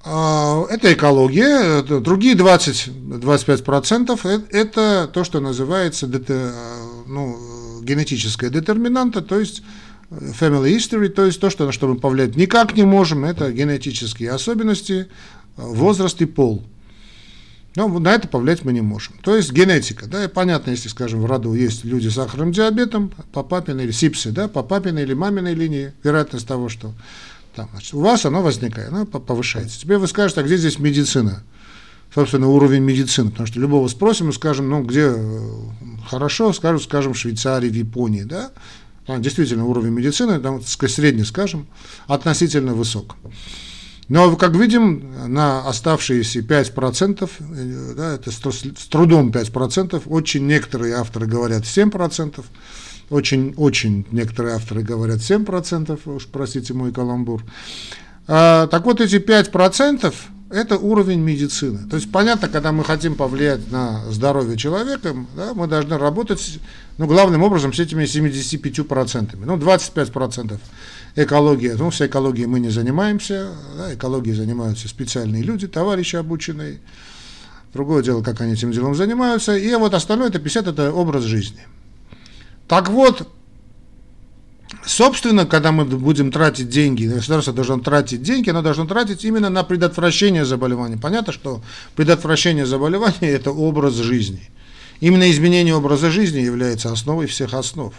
А, 0.02 0.64
это 0.70 0.94
экология, 0.94 1.82
другие 1.82 2.34
20-25% 2.34 4.46
это 4.50 5.10
то, 5.12 5.24
что 5.24 5.40
называется 5.40 6.06
ну, 7.06 7.82
генетическая 7.82 8.48
детерминанта, 8.48 9.20
то 9.20 9.38
есть 9.38 9.62
family 10.10 10.74
history, 10.74 11.08
то 11.08 11.26
есть 11.26 11.38
то, 11.38 11.50
что, 11.50 11.66
на 11.66 11.72
что 11.72 11.86
мы 11.86 11.96
повлиять 11.96 12.34
никак 12.34 12.76
не 12.76 12.84
можем, 12.84 13.26
это 13.26 13.52
генетические 13.52 14.32
особенности, 14.32 15.08
возраст 15.56 16.22
и 16.22 16.26
пол. 16.26 16.64
Но 17.76 17.86
на 18.00 18.12
это 18.12 18.26
повлиять 18.26 18.64
мы 18.64 18.72
не 18.72 18.80
можем. 18.80 19.14
То 19.22 19.36
есть 19.36 19.52
генетика, 19.52 20.06
да, 20.06 20.24
и 20.24 20.28
понятно, 20.28 20.70
если, 20.70 20.88
скажем, 20.88 21.20
в 21.20 21.26
роду 21.26 21.54
есть 21.54 21.84
люди 21.84 22.08
с 22.08 22.14
сахарным 22.14 22.50
диабетом, 22.50 23.12
по 23.32 23.42
папиной 23.42 23.84
или 23.84 23.92
сипсы, 23.92 24.32
да, 24.32 24.48
по 24.48 24.62
папиной 24.62 25.02
или 25.02 25.14
маминой 25.14 25.54
линии, 25.54 25.92
вероятность 26.02 26.48
того, 26.48 26.68
что 26.68 26.92
там, 27.54 27.68
значит, 27.72 27.94
у 27.94 28.00
вас 28.00 28.26
оно 28.26 28.42
возникает, 28.42 28.88
оно 28.88 29.06
повышается. 29.06 29.80
Теперь 29.80 29.98
вы 29.98 30.08
скажете, 30.08 30.40
а 30.40 30.44
где 30.44 30.56
здесь 30.56 30.78
медицина? 30.78 31.44
Собственно, 32.12 32.48
уровень 32.48 32.82
медицины, 32.82 33.30
потому 33.30 33.46
что 33.46 33.60
любого 33.60 33.86
спросим, 33.86 34.26
мы 34.26 34.32
скажем, 34.32 34.68
ну, 34.68 34.82
где 34.82 35.12
э, 35.14 35.50
хорошо, 36.08 36.52
скажем, 36.52 36.80
скажем, 36.80 37.14
в 37.14 37.18
Швейцарии, 37.18 37.68
в 37.68 37.74
Японии, 37.74 38.24
да, 38.24 38.50
там 39.06 39.22
действительно 39.22 39.64
уровень 39.64 39.90
медицины, 39.90 40.40
там, 40.40 40.60
средний, 40.62 41.24
скажем, 41.24 41.66
относительно 42.08 42.74
высок. 42.74 43.16
Но, 44.10 44.34
как 44.36 44.56
видим, 44.56 45.14
на 45.28 45.60
оставшиеся 45.68 46.40
5%, 46.40 47.30
э, 47.38 47.94
да, 47.96 48.14
это 48.14 48.32
с 48.32 48.88
трудом 48.88 49.30
5%, 49.30 50.02
очень 50.06 50.48
некоторые 50.48 50.96
авторы 50.96 51.26
говорят 51.26 51.62
7%, 51.62 52.44
очень, 53.08 53.54
очень 53.56 54.04
некоторые 54.10 54.56
авторы 54.56 54.82
говорят 54.82 55.18
7%, 55.18 56.00
уж 56.12 56.26
простите 56.26 56.74
мой 56.74 56.92
каламбур. 56.92 57.44
А, 58.26 58.66
так 58.66 58.84
вот, 58.84 59.00
эти 59.00 59.16
5% 59.16 60.12
это 60.50 60.76
уровень 60.76 61.20
медицины. 61.20 61.88
То 61.88 61.94
есть 61.94 62.10
понятно, 62.10 62.48
когда 62.48 62.72
мы 62.72 62.82
хотим 62.82 63.14
повлиять 63.14 63.70
на 63.70 64.10
здоровье 64.10 64.56
человека, 64.56 65.14
да, 65.36 65.54
мы 65.54 65.68
должны 65.68 65.96
работать, 65.96 66.58
ну, 66.98 67.06
главным 67.06 67.44
образом 67.44 67.72
с 67.72 67.78
этими 67.78 68.04
75%. 68.04 69.38
Ну, 69.44 69.56
25% 69.56 70.58
экология, 71.16 71.74
ну, 71.76 71.90
с 71.90 72.00
экологией 72.00 72.46
мы 72.46 72.60
не 72.60 72.70
занимаемся, 72.70 73.52
да, 73.76 73.94
экологией 73.94 74.34
занимаются 74.34 74.88
специальные 74.88 75.42
люди, 75.42 75.66
товарищи 75.66 76.16
обученные. 76.16 76.80
Другое 77.72 78.02
дело, 78.02 78.22
как 78.22 78.40
они 78.40 78.54
этим 78.54 78.72
делом 78.72 78.94
занимаются. 78.94 79.56
И 79.56 79.72
вот 79.74 79.94
остальное, 79.94 80.28
это 80.28 80.40
50, 80.40 80.66
это 80.66 80.92
образ 80.92 81.24
жизни. 81.24 81.66
Так 82.66 82.88
вот, 82.88 83.28
собственно, 84.84 85.46
когда 85.46 85.70
мы 85.70 85.84
будем 85.84 86.32
тратить 86.32 86.68
деньги, 86.68 87.06
государство 87.06 87.52
должно 87.52 87.78
тратить 87.78 88.22
деньги, 88.22 88.50
оно 88.50 88.62
должно 88.62 88.86
тратить 88.86 89.24
именно 89.24 89.50
на 89.50 89.62
предотвращение 89.62 90.44
заболеваний. 90.44 90.96
Понятно, 90.96 91.32
что 91.32 91.62
предотвращение 91.94 92.66
заболеваний– 92.66 93.16
это 93.20 93.52
образ 93.52 93.94
жизни. 93.94 94.50
Именно 95.00 95.30
изменение 95.30 95.74
образа 95.74 96.10
жизни 96.10 96.40
является 96.40 96.92
основой 96.92 97.26
всех 97.26 97.54
основ. 97.54 97.94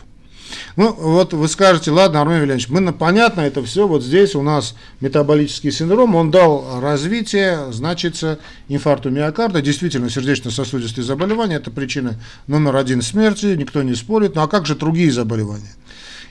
Ну, 0.75 0.91
вот 0.93 1.34
вы 1.34 1.48
скажете, 1.48 1.91
ладно, 1.91 2.22
Армен 2.22 2.41
Вильянович, 2.41 2.70
мы, 2.70 2.91
понятно, 2.93 3.41
это 3.41 3.63
все, 3.63 3.88
вот 3.88 4.03
здесь 4.03 4.36
у 4.36 4.41
нас 4.41 4.75
метаболический 5.00 5.72
синдром, 5.72 6.15
он 6.15 6.31
дал 6.31 6.79
развитие, 6.81 7.72
значится, 7.72 8.39
инфаркту 8.67 9.10
миокарда, 9.10 9.62
действительно, 9.62 10.10
сердечно-сосудистые 10.10 11.03
заболевания, 11.03 11.55
это 11.55 11.72
причина 11.72 12.15
номер 12.48 12.75
один 12.75 13.01
смерти, 13.01 13.48
никто 13.58 13.81
не 13.84 13.96
спорит, 13.96 14.36
ну 14.36 14.41
а 14.41 14.48
как 14.48 14.65
же 14.65 14.75
другие 14.75 15.12
заболевания? 15.12 15.75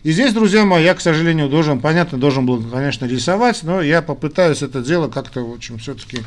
И 0.02 0.12
здесь, 0.12 0.32
друзья 0.32 0.64
мои, 0.64 0.84
я, 0.84 0.94
к 0.94 1.00
сожалению, 1.00 1.48
должен, 1.50 1.80
понятно, 1.80 2.18
должен 2.18 2.46
был, 2.46 2.62
конечно, 2.62 3.04
рисовать, 3.04 3.62
но 3.62 3.82
я 3.82 4.00
попытаюсь 4.00 4.62
это 4.62 4.80
дело 4.80 5.08
как-то, 5.08 5.42
в 5.42 5.52
общем, 5.52 5.78
все-таки 5.78 6.20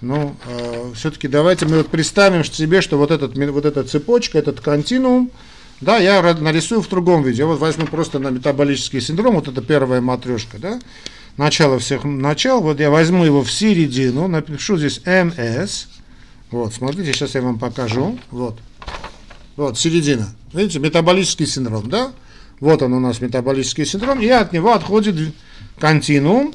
ну, 0.00 0.36
э, 0.46 0.92
все-таки 0.94 1.26
давайте 1.26 1.66
мы 1.66 1.78
вот 1.78 1.88
представим 1.88 2.44
себе, 2.44 2.80
что 2.80 2.98
вот, 2.98 3.10
этот, 3.10 3.36
вот 3.36 3.64
эта 3.64 3.82
цепочка, 3.82 4.38
этот 4.38 4.60
континуум, 4.60 5.30
да, 5.80 5.98
я 5.98 6.22
нарисую 6.34 6.80
в 6.82 6.88
другом 6.88 7.22
виде. 7.22 7.38
Я 7.38 7.46
вот 7.46 7.60
возьму 7.60 7.86
просто 7.86 8.18
на 8.18 8.28
метаболический 8.28 9.00
синдром, 9.00 9.36
вот 9.36 9.48
это 9.48 9.62
первая 9.62 10.00
матрешка, 10.00 10.58
да, 10.58 10.80
начало 11.36 11.78
всех 11.78 12.04
начал, 12.04 12.60
вот 12.60 12.80
я 12.80 12.90
возьму 12.90 13.24
его 13.24 13.42
в 13.42 13.50
середину, 13.50 14.28
напишу 14.28 14.76
здесь 14.76 15.00
МС, 15.06 15.86
вот, 16.50 16.74
смотрите, 16.74 17.12
сейчас 17.12 17.34
я 17.34 17.42
вам 17.42 17.58
покажу, 17.58 18.18
вот, 18.30 18.58
вот, 19.56 19.78
середина, 19.78 20.34
видите, 20.52 20.78
метаболический 20.78 21.46
синдром, 21.46 21.88
да, 21.88 22.12
вот 22.60 22.82
он 22.82 22.92
у 22.94 23.00
нас 23.00 23.20
метаболический 23.20 23.86
синдром, 23.86 24.20
и 24.20 24.28
от 24.28 24.52
него 24.52 24.72
отходит 24.72 25.32
континуум 25.78 26.52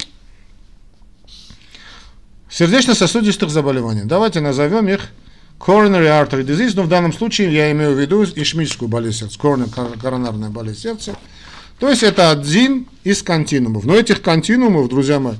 сердечно-сосудистых 2.50 3.50
заболеваний. 3.50 4.02
Давайте 4.04 4.40
назовем 4.40 4.88
их 4.88 5.08
coronary 5.58 6.08
artery 6.08 6.44
disease, 6.44 6.72
но 6.74 6.82
в 6.82 6.88
данном 6.88 7.12
случае 7.12 7.52
я 7.52 7.70
имею 7.72 7.94
в 7.94 7.98
виду 7.98 8.24
ишемическую 8.24 8.88
болезнь 8.88 9.18
сердца, 9.20 9.38
коронарная 10.00 10.50
болезнь 10.50 10.80
сердца. 10.80 11.16
То 11.78 11.88
есть 11.88 12.02
это 12.02 12.30
один 12.30 12.86
из 13.02 13.22
континуумов. 13.22 13.84
Но 13.84 13.94
этих 13.96 14.22
континуумов, 14.22 14.88
друзья 14.88 15.18
мои, 15.18 15.34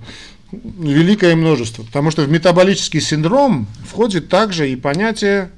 великое 0.52 1.36
множество, 1.36 1.82
потому 1.82 2.10
что 2.10 2.22
в 2.22 2.30
метаболический 2.30 3.00
синдром 3.00 3.66
входит 3.86 4.28
также 4.28 4.70
и 4.70 4.76
понятие, 4.76 5.50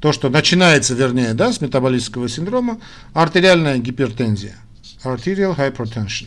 то, 0.00 0.12
что 0.12 0.28
начинается, 0.28 0.94
вернее, 0.94 1.32
да, 1.32 1.52
с 1.52 1.60
метаболического 1.60 2.28
синдрома, 2.28 2.80
артериальная 3.12 3.78
гипертензия, 3.78 4.56
arterial 5.04 5.56
hypertension. 5.56 6.26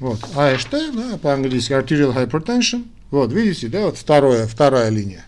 Вот, 0.00 0.18
АШТ, 0.34 0.70
да, 0.92 1.18
по-английски 1.18 1.72
arterial 1.72 2.14
hypertension– 2.14 2.84
вот, 3.10 3.32
видите, 3.32 3.68
да, 3.68 3.86
вот 3.86 3.98
второе, 3.98 4.46
вторая 4.46 4.90
линия. 4.90 5.26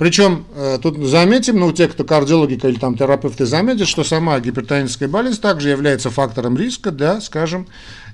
Причем 0.00 0.46
э, 0.54 0.78
тут 0.82 0.96
заметим, 1.06 1.58
ну, 1.58 1.72
те, 1.72 1.86
кто 1.86 2.04
кардиологи 2.04 2.54
или 2.54 2.78
там 2.78 2.96
терапевты 2.96 3.44
заметят, 3.44 3.86
что 3.86 4.02
сама 4.02 4.40
гипертоническая 4.40 5.10
болезнь 5.10 5.42
также 5.42 5.68
является 5.68 6.08
фактором 6.08 6.56
риска 6.56 6.90
для, 6.90 7.20
скажем, 7.20 7.66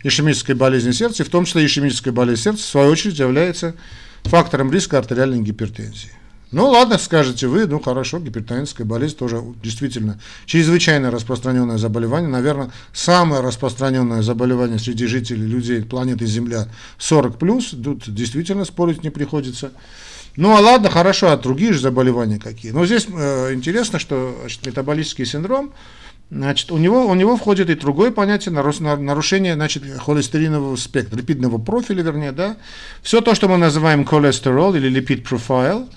ишемической 0.03 0.57
болезни 0.57 0.91
сердца, 0.91 1.23
и 1.23 1.27
в 1.27 1.31
том 1.31 1.45
числе 1.45 1.65
ишемическая 1.65 2.13
болезнь 2.13 2.43
сердца, 2.43 2.63
в 2.65 2.67
свою 2.67 2.91
очередь, 2.91 3.21
является 3.21 3.77
фактором 4.25 4.73
риска 4.73 4.99
артериальной 4.99 5.43
гипертензии. 5.43 6.11
Ну 6.53 6.69
ладно, 6.71 6.97
скажете 6.97 7.49
вы, 7.49 7.67
ну 7.67 7.81
хорошо, 7.81 8.21
гипертоническая 8.21 8.87
болезнь 8.87 9.17
тоже 9.17 9.43
действительно 9.63 10.21
чрезвычайно 10.45 11.11
распространенное 11.11 11.77
заболевание, 11.77 12.31
наверное, 12.31 12.71
самое 12.93 13.43
распространенное 13.43 14.23
заболевание 14.23 14.79
среди 14.79 15.07
жителей 15.07 15.47
людей 15.47 15.83
планеты 15.83 16.25
Земля 16.27 16.69
40 16.99 17.39
плюс, 17.39 17.71
тут 17.71 18.05
действительно 18.07 18.65
спорить 18.65 19.03
не 19.03 19.11
приходится. 19.11 19.73
Ну 20.37 20.57
а 20.57 20.61
ладно, 20.61 20.89
хорошо, 20.89 21.31
а 21.31 21.37
другие 21.37 21.73
же 21.73 21.81
заболевания 21.81 22.39
какие? 22.39 22.71
Но 22.71 22.87
здесь 22.87 23.09
э, 23.13 23.53
интересно, 23.53 23.99
что 23.99 24.37
значит, 24.41 24.65
метаболический 24.67 25.27
синдром, 25.27 25.73
Значит, 26.29 26.73
у 26.73 26.79
него, 26.79 27.07
у 27.07 27.15
него 27.15 27.37
входит 27.37 27.71
и 27.71 27.77
другое 27.77 28.11
понятие 28.11 28.53
нарушение 28.53 29.55
значит, 29.55 29.85
холестеринового 29.99 30.75
спектра, 30.75 31.17
липидного 31.17 31.59
профиля, 31.59 32.03
вернее, 32.03 32.33
да. 32.33 32.57
Все 33.03 33.21
то, 33.21 33.37
что 33.37 33.49
мы 33.49 33.59
называем 33.59 34.05
холестерол 34.05 34.75
или 34.75 34.89
липид 34.89 35.23
профайл, 35.23 35.89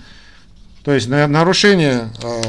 то 0.82 0.92
есть 0.92 1.08
нарушение 1.08 2.10
э, 2.22 2.42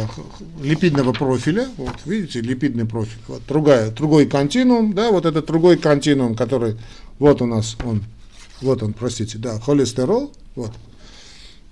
липидного 0.62 1.12
профиля, 1.12 1.68
вот 1.78 1.96
видите, 2.06 2.40
липидный 2.42 2.86
профиль, 2.86 3.20
вот 3.28 3.42
другая, 3.48 3.92
другой 3.92 4.26
континуум, 4.26 4.94
да, 4.94 5.12
вот 5.12 5.26
этот 5.26 5.46
другой 5.46 5.78
континуум, 5.78 6.36
который 6.36 6.78
Вот 7.20 7.42
у 7.42 7.46
нас 7.46 7.78
он, 7.86 8.04
вот 8.62 8.82
он, 8.84 8.94
простите, 8.94 9.38
да, 9.38 9.60
холестерол, 9.60 10.32
вот. 10.56 10.72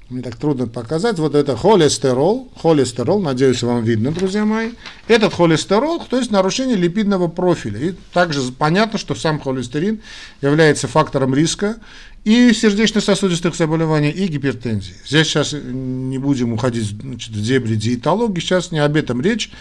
Мне 0.10 0.24
так 0.24 0.38
трудно 0.38 0.66
показать. 0.66 1.20
Вот 1.20 1.36
это 1.36 1.56
холестерол. 1.56 2.52
Холестерол, 2.60 3.22
надеюсь, 3.22 3.62
вам 3.62 3.84
видно, 3.84 4.12
друзья 4.12 4.44
мои. 4.44 4.72
Этот 5.08 5.36
холестерол, 5.36 6.04
то 6.10 6.18
есть 6.18 6.32
нарушение 6.32 6.76
липидного 6.76 7.28
профиля. 7.28 7.80
И 7.80 7.94
также 8.12 8.42
понятно, 8.52 8.98
что 8.98 9.14
сам 9.14 9.40
холестерин 9.40 10.02
является 10.42 10.88
фактором 10.88 11.36
риска 11.36 11.78
и 12.24 12.52
сердечно-сосудистых 12.54 13.56
заболеваний, 13.56 14.10
и 14.10 14.28
гипертензии. 14.28 14.96
Здесь 15.06 15.28
сейчас 15.28 15.54
не 15.54 16.18
будем 16.18 16.54
уходить 16.54 16.86
значит, 16.86 17.30
в 17.30 17.42
дебри 17.44 17.76
диетологии, 17.76 18.40
сейчас 18.40 18.72
не 18.72 18.80
об 18.80 18.96
этом 18.96 19.22
речь. 19.22 19.52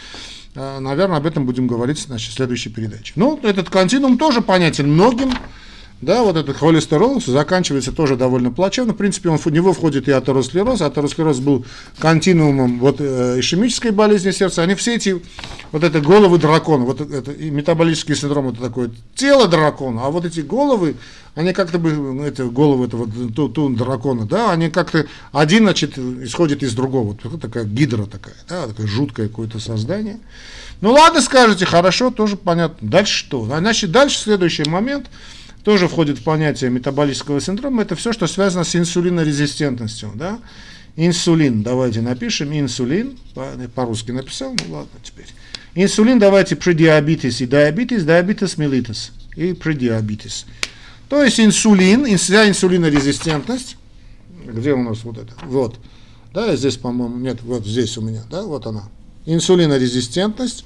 А, 0.55 0.81
Наверное, 0.81 1.19
об 1.19 1.27
этом 1.27 1.45
будем 1.45 1.67
говорить 1.67 1.99
значит, 1.99 2.33
в 2.33 2.37
следующей 2.37 2.71
передаче. 2.71 3.13
Ну, 3.17 3.39
этот 3.43 3.69
континуум 3.69 4.17
тоже 4.17 4.41
понятен 4.41 4.91
многим. 4.91 5.31
Да, 6.01 6.23
вот 6.23 6.37
этот 6.37 6.57
холестерол 6.57 7.21
заканчивается 7.21 7.91
тоже 7.91 8.15
довольно 8.15 8.53
плачевно. 8.53 8.93
В 8.93 8.97
принципе, 8.97 9.31
он, 9.31 9.39
в 9.39 9.47
него 9.47 9.73
входит 9.73 10.07
и 10.07 10.13
атеросклероз. 10.13 10.81
Атеросклероз 10.81 11.41
был 11.41 11.65
континуумом 11.99 12.79
вот, 12.79 13.01
э, 13.01 13.41
ишемической 13.41 13.91
болезни 13.91 14.31
сердца. 14.31 14.63
Они 14.63 14.77
все 14.77 14.95
эти, 14.95 15.21
вот 15.73 15.83
это 15.83 16.01
головы 16.01 16.39
дракона, 16.39 16.85
вот 16.85 17.01
это 17.01 17.33
и 17.33 17.51
метаболический 17.51 18.15
синдром, 18.15 18.51
это 18.51 18.61
такое 18.61 18.93
тело 19.17 19.49
дракона, 19.49 20.07
а 20.07 20.11
вот 20.11 20.25
эти 20.25 20.39
головы, 20.39 20.95
они 21.35 21.53
как-то 21.53 21.81
бы, 21.81 21.93
ну, 21.93 22.23
это 22.23 22.45
головы 22.45 22.87
этого 22.87 23.09
ту, 23.35 23.49
ту 23.49 23.69
дракона, 23.71 24.25
да, 24.25 24.53
они 24.53 24.71
как-то, 24.71 25.07
один, 25.33 25.65
значит, 25.65 25.99
исходит 25.99 26.63
из 26.63 26.75
другого. 26.75 27.19
Вот 27.25 27.41
такая 27.41 27.65
гидра 27.65 28.07
такая, 28.07 28.37
да, 28.49 28.69
такое 28.69 28.87
жуткое 28.87 29.27
какое-то 29.27 29.59
создание. 29.59 30.21
Ну 30.81 30.93
ладно, 30.93 31.21
скажете, 31.21 31.67
хорошо, 31.67 32.13
тоже 32.13 32.37
понятно. 32.37 32.89
Дальше 32.89 33.19
что? 33.19 33.47
Значит, 33.47 33.91
дальше 33.91 34.17
следующий 34.17 34.63
момент– 34.69 35.07
тоже 35.65 35.89
входит 35.89 36.19
в 36.19 36.23
понятие 36.23 36.71
метаболического 36.71 37.41
синдрома, 37.41 37.83
это 37.83 37.97
все, 37.97 38.13
что 38.13 38.27
связано 38.27 38.65
с 38.65 38.75
инсулинорезистентностью. 38.75 40.13
Да? 40.15 40.39
Инсулин, 40.97 41.63
давайте 41.63 42.01
напишем, 42.01 42.53
инсулин, 42.53 43.17
по-русски 43.75 44.11
написал, 44.11 44.55
ну 44.67 44.75
ладно 44.75 44.99
теперь. 45.03 45.27
Инсулин 45.75 46.19
давайте 46.19 46.57
предиабетис 46.57 47.41
и 47.41 47.47
диабетис, 47.47 48.05
диабетис 48.05 48.57
мелитис 48.57 49.13
и 49.37 49.53
предиабетис. 49.53 50.47
То 51.09 51.23
есть 51.23 51.39
инсулин, 51.39 52.17
вся 52.19 52.49
инсулинорезистентность, 52.49 53.77
где 54.45 54.73
у 54.73 54.83
нас 54.83 55.05
вот 55.05 55.19
это, 55.19 55.33
вот, 55.45 55.77
да, 56.35 56.57
здесь, 56.57 56.77
по-моему, 56.77 57.19
нет, 57.19 57.43
вот 57.43 57.67
здесь 57.67 57.97
у 57.97 58.03
меня, 58.03 58.25
да, 58.31 58.43
вот 58.43 58.67
она, 58.67 58.89
инсулинорезистентность, 59.25 60.65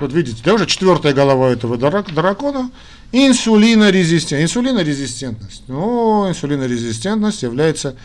вот 0.00 0.12
видите, 0.12 0.40
да, 0.44 0.54
уже 0.54 0.66
четвертая 0.66 1.12
голова 1.12 1.50
этого 1.50 1.76
дракона, 1.76 2.70
Инсулинорезистентность. 3.12 4.50
Инсулинорезистентность. 4.50 5.62
Ну, 5.68 6.28
инсулинорезистентность 6.28 7.42
является 7.42 7.96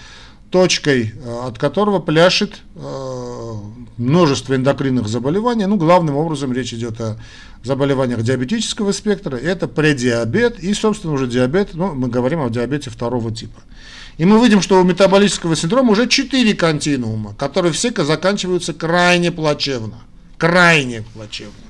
точкой, 0.50 1.13
э, 1.13 1.39
от 1.45 1.57
которого 1.57 2.00
пляшет 2.00 2.62
э, 2.75 3.51
множество 3.97 4.55
эндокринных 4.55 5.07
заболеваний. 5.07 5.65
Ну, 5.65 5.75
главным 5.75 6.15
образом 6.15 6.53
речь 6.53 6.73
идет 6.73 7.01
о 7.01 7.17
заболеваниях 7.63 8.21
диабетического 8.21 8.93
спектра. 8.93 9.35
Это 9.35 9.67
предиабет 9.67 10.59
и, 10.59 10.73
собственно, 10.73 11.13
уже 11.13 11.27
диабет. 11.27 11.71
Ну, 11.73 11.93
мы 11.93 12.07
говорим 12.07 12.41
о 12.41 12.50
диабете 12.50 12.89
второго 12.89 13.31
типа. 13.31 13.62
И 14.17 14.25
мы 14.25 14.41
видим, 14.41 14.62
что 14.62 14.79
у 14.79 14.83
метаболического 14.83 15.55
синдрома 15.55 15.91
уже 15.91 16.07
четыре 16.07 16.53
континуума, 16.53 17.33
которые 17.33 17.73
все 17.73 17.91
заканчиваются 17.91 18.73
крайне 18.73 19.31
плачевно. 19.31 19.95
Крайне 20.38 21.03
плачевно. 21.13 21.62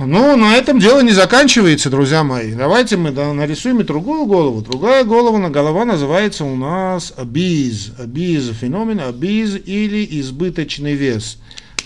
Ну, 0.00 0.36
на 0.36 0.54
этом 0.54 0.78
дело 0.78 1.00
не 1.00 1.10
заканчивается, 1.10 1.90
друзья 1.90 2.22
мои. 2.22 2.54
Давайте 2.54 2.96
мы 2.96 3.10
нарисуем 3.10 3.80
и 3.80 3.84
другую 3.84 4.26
голову. 4.26 4.62
Другая 4.62 5.04
голова, 5.04 5.38
на 5.38 5.50
голова 5.50 5.84
называется 5.84 6.44
у 6.44 6.54
нас 6.54 7.12
обиз. 7.16 7.92
Обиз 7.98 8.48
феномен, 8.50 9.00
обиз 9.00 9.56
или 9.56 10.06
избыточный 10.20 10.94
вес. 10.94 11.38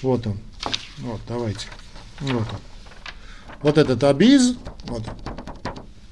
Вот 0.02 0.26
он. 0.26 0.38
Вот, 0.99 1.21
давайте. 1.26 1.66
Вот 2.21 2.47
он. 2.50 2.59
Вот 3.62 3.78
этот 3.78 4.04
обиз. 4.04 4.57
Вот 4.85 5.04
он. 5.09 5.14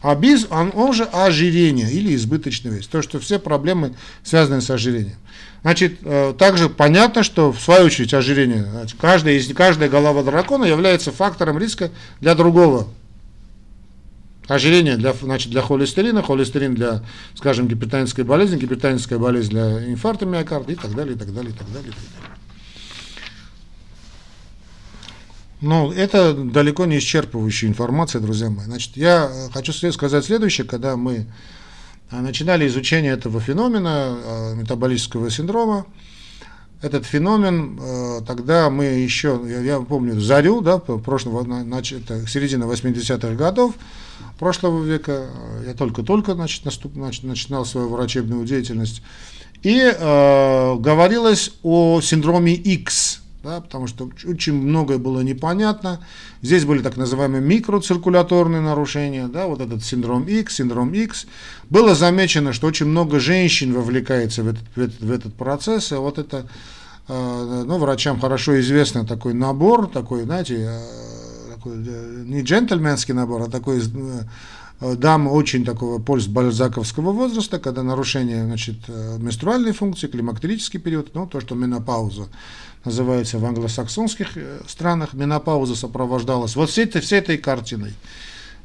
Обиз, 0.03 0.47
он, 0.49 0.73
он 0.75 0.95
же 0.95 1.05
ожирение 1.05 1.91
или 1.91 2.15
избыточный 2.15 2.71
вес. 2.71 2.87
То, 2.87 3.03
что 3.03 3.21
все 3.21 3.39
проблемы 3.39 3.95
связаны 4.23 4.63
с 4.63 4.71
ожирением. 4.71 5.19
Значит, 5.63 5.99
э, 6.03 6.35
также 6.39 6.71
понятно, 6.71 7.23
что 7.23 7.53
в 7.53 7.61
свою 7.61 7.87
очередь 7.87 8.15
ожирение, 8.15 8.65
значит, 8.65 8.99
каждая, 8.99 9.35
из, 9.35 9.53
каждая 9.55 9.91
голова 9.91 10.23
дракона 10.23 10.65
является 10.65 11.13
фактором 11.13 11.59
риска 11.59 11.91
для 12.21 12.35
другого. 12.35 12.89
Ожирение 14.49 14.97
для, 14.97 15.13
значит, 15.13 15.51
для 15.51 15.63
холестерина, 15.63 16.23
холестерин 16.23 16.75
для, 16.75 17.05
скажем, 17.35 17.69
гипертонической 17.69 18.25
болезни, 18.25 18.57
гипертоническая 18.57 19.19
болезнь 19.19 19.51
для 19.51 19.87
инфаркта 19.87 20.27
миокарда 20.27 20.73
и 20.73 20.77
так 20.77 20.95
далее, 20.95 21.15
и 21.15 21.19
так 21.19 21.33
далее, 21.33 21.53
и 21.53 21.57
так 21.57 21.71
далее. 21.71 21.91
И 21.91 21.93
так 21.93 22.01
далее. 22.01 22.31
Ну, 25.61 25.93
это 25.93 26.33
далеко 26.33 26.87
не 26.87 26.99
исчерпывающая 26.99 27.69
информация, 27.69 28.21
друзья 28.21 28.49
мои. 28.49 28.65
Значит, 28.65 28.97
я 28.97 29.31
хочу 29.53 29.73
сказать 29.93 30.25
следующее, 30.25 30.67
когда 30.67 30.97
мы 30.97 31.27
начинали 32.11 32.67
изучение 32.67 33.13
этого 33.13 33.41
феномена, 33.41 33.93
а, 33.93 34.55
метаболического 34.55 35.31
синдрома. 35.31 35.87
Этот 36.83 37.05
феномен, 37.07 37.79
а, 37.81 38.21
тогда 38.23 38.71
мы 38.71 38.85
еще, 38.85 39.41
я, 39.47 39.81
помню, 39.81 40.21
Зарю, 40.21 40.61
да, 40.61 40.79
прошлого, 40.79 41.43
это 41.43 42.27
середина 42.27 42.65
80-х 42.65 43.35
годов 43.35 43.75
прошлого 44.41 44.83
века, 44.83 45.27
я 45.67 45.75
только-только 45.75 46.35
значит, 46.35 46.65
наступ, 46.65 46.95
значит, 46.95 47.25
начинал 47.25 47.65
свою 47.67 47.89
врачебную 47.91 48.45
деятельность, 48.47 49.03
и 49.63 49.79
э, 49.79 50.77
говорилось 50.77 51.53
о 51.63 52.01
синдроме 52.01 52.55
X, 52.55 53.23
да, 53.43 53.61
потому 53.61 53.87
что 53.87 54.11
очень 54.27 54.55
многое 54.55 54.99
было 54.99 55.21
непонятно. 55.21 56.01
Здесь 56.43 56.65
были 56.65 56.83
так 56.83 56.97
называемые 56.97 57.41
микроциркуляторные 57.41 58.61
нарушения, 58.61 59.29
да, 59.29 59.47
вот 59.47 59.61
этот 59.61 59.83
синдром 59.83 60.25
X, 60.25 60.57
синдром 60.57 60.93
X. 60.93 61.27
Было 61.71 61.95
замечено, 61.95 62.53
что 62.53 62.67
очень 62.67 62.87
много 62.87 63.19
женщин 63.19 63.73
вовлекается 63.73 64.43
в 64.43 64.49
этот, 64.49 64.65
в 64.75 64.81
этот, 64.81 65.01
в 65.01 65.11
этот 65.11 65.35
процесс, 65.35 65.93
и 65.93 65.95
вот 65.95 66.19
это, 66.19 66.47
э, 67.09 67.65
ну, 67.67 67.79
врачам 67.79 68.21
хорошо 68.21 68.61
известный 68.61 69.07
такой 69.07 69.33
набор, 69.33 69.87
такой, 69.87 70.25
знаете, 70.25 70.57
э, 70.59 71.55
такой, 71.55 71.75
э, 71.77 72.25
не 72.27 72.43
джентльменский 72.43 73.15
набор, 73.15 73.43
а 73.43 73.51
такой 73.51 73.81
дам 74.81 75.29
очень 75.29 75.65
такого 75.65 75.99
бальзаковского 75.99 77.13
возраста, 77.13 77.59
когда 77.59 77.83
нарушение 77.83 78.45
значит, 78.45 78.89
менструальной 78.89 79.73
функции, 79.73 80.07
климактерический 80.07 80.81
период, 80.81 81.15
ну, 81.15 81.27
то, 81.27 81.41
что 81.41 81.55
менопауза 81.55 82.29
называется 82.85 83.39
в 83.39 83.45
англосаксонских 83.45 84.37
э, 84.37 84.61
странах, 84.67 85.13
менопауза 85.13 85.75
сопровождалась 85.75 86.57
вот 86.57 86.71
всей 86.71 86.85
этой, 86.85 87.01
всей 87.01 87.19
этой 87.19 87.39
картиной. 87.39 87.93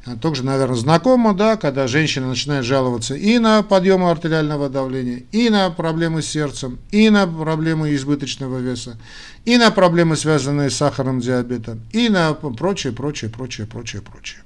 Э, 0.06 0.16
также, 0.16 0.42
наверное, 0.44 0.76
знакомо, 0.76 1.34
да, 1.34 1.56
когда 1.56 1.86
женщина 1.86 2.28
начинает 2.28 2.64
жаловаться 2.64 3.14
и 3.14 3.38
на 3.38 3.62
подъем 3.62 4.04
артериального 4.04 4.68
давления, 4.68 5.24
и 5.32 5.50
на 5.50 5.70
проблемы 5.70 6.22
с 6.22 6.26
сердцем, 6.26 6.78
и 6.90 7.10
на 7.10 7.26
проблемы 7.26 7.94
избыточного 7.94 8.58
веса, 8.58 8.98
и 9.44 9.58
на 9.58 9.70
проблемы, 9.70 10.16
связанные 10.16 10.70
с 10.70 10.76
сахарным 10.76 11.20
диабетом, 11.20 11.82
и 11.92 12.08
на 12.08 12.32
прочее, 12.32 12.92
прочее, 12.92 13.30
прочее, 13.30 13.66
прочее, 13.66 14.02
прочее. 14.02 14.45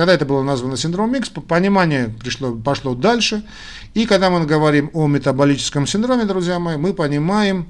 Тогда 0.00 0.14
это 0.14 0.24
было 0.24 0.42
названо 0.42 0.78
синдром 0.78 1.12
Микс, 1.12 1.28
понимание 1.28 2.08
пришло, 2.08 2.54
пошло 2.54 2.94
дальше. 2.94 3.44
И 3.92 4.06
когда 4.06 4.30
мы 4.30 4.46
говорим 4.46 4.88
о 4.94 5.06
метаболическом 5.06 5.86
синдроме, 5.86 6.24
друзья 6.24 6.58
мои, 6.58 6.78
мы 6.78 6.94
понимаем, 6.94 7.66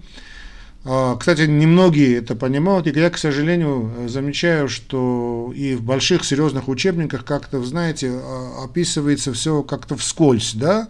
а, 0.85 1.16
кстати, 1.16 1.40
немногие 1.40 2.19
это 2.19 2.37
понимают, 2.37 2.87
и 2.87 2.97
я, 2.97 3.11
к 3.11 3.19
сожалению, 3.19 4.07
замечаю, 4.07 4.69
что 4.69 5.53
и 5.57 5.75
в 5.75 5.83
больших 5.83 6.25
серьезных 6.25 6.69
учебниках 6.69 7.25
как-то, 7.25 7.61
знаете, 7.64 8.12
а, 8.12 8.62
описывается 8.62 9.33
все 9.33 9.64
как-то 9.64 9.97
вскользь, 9.97 10.53
да, 10.55 10.88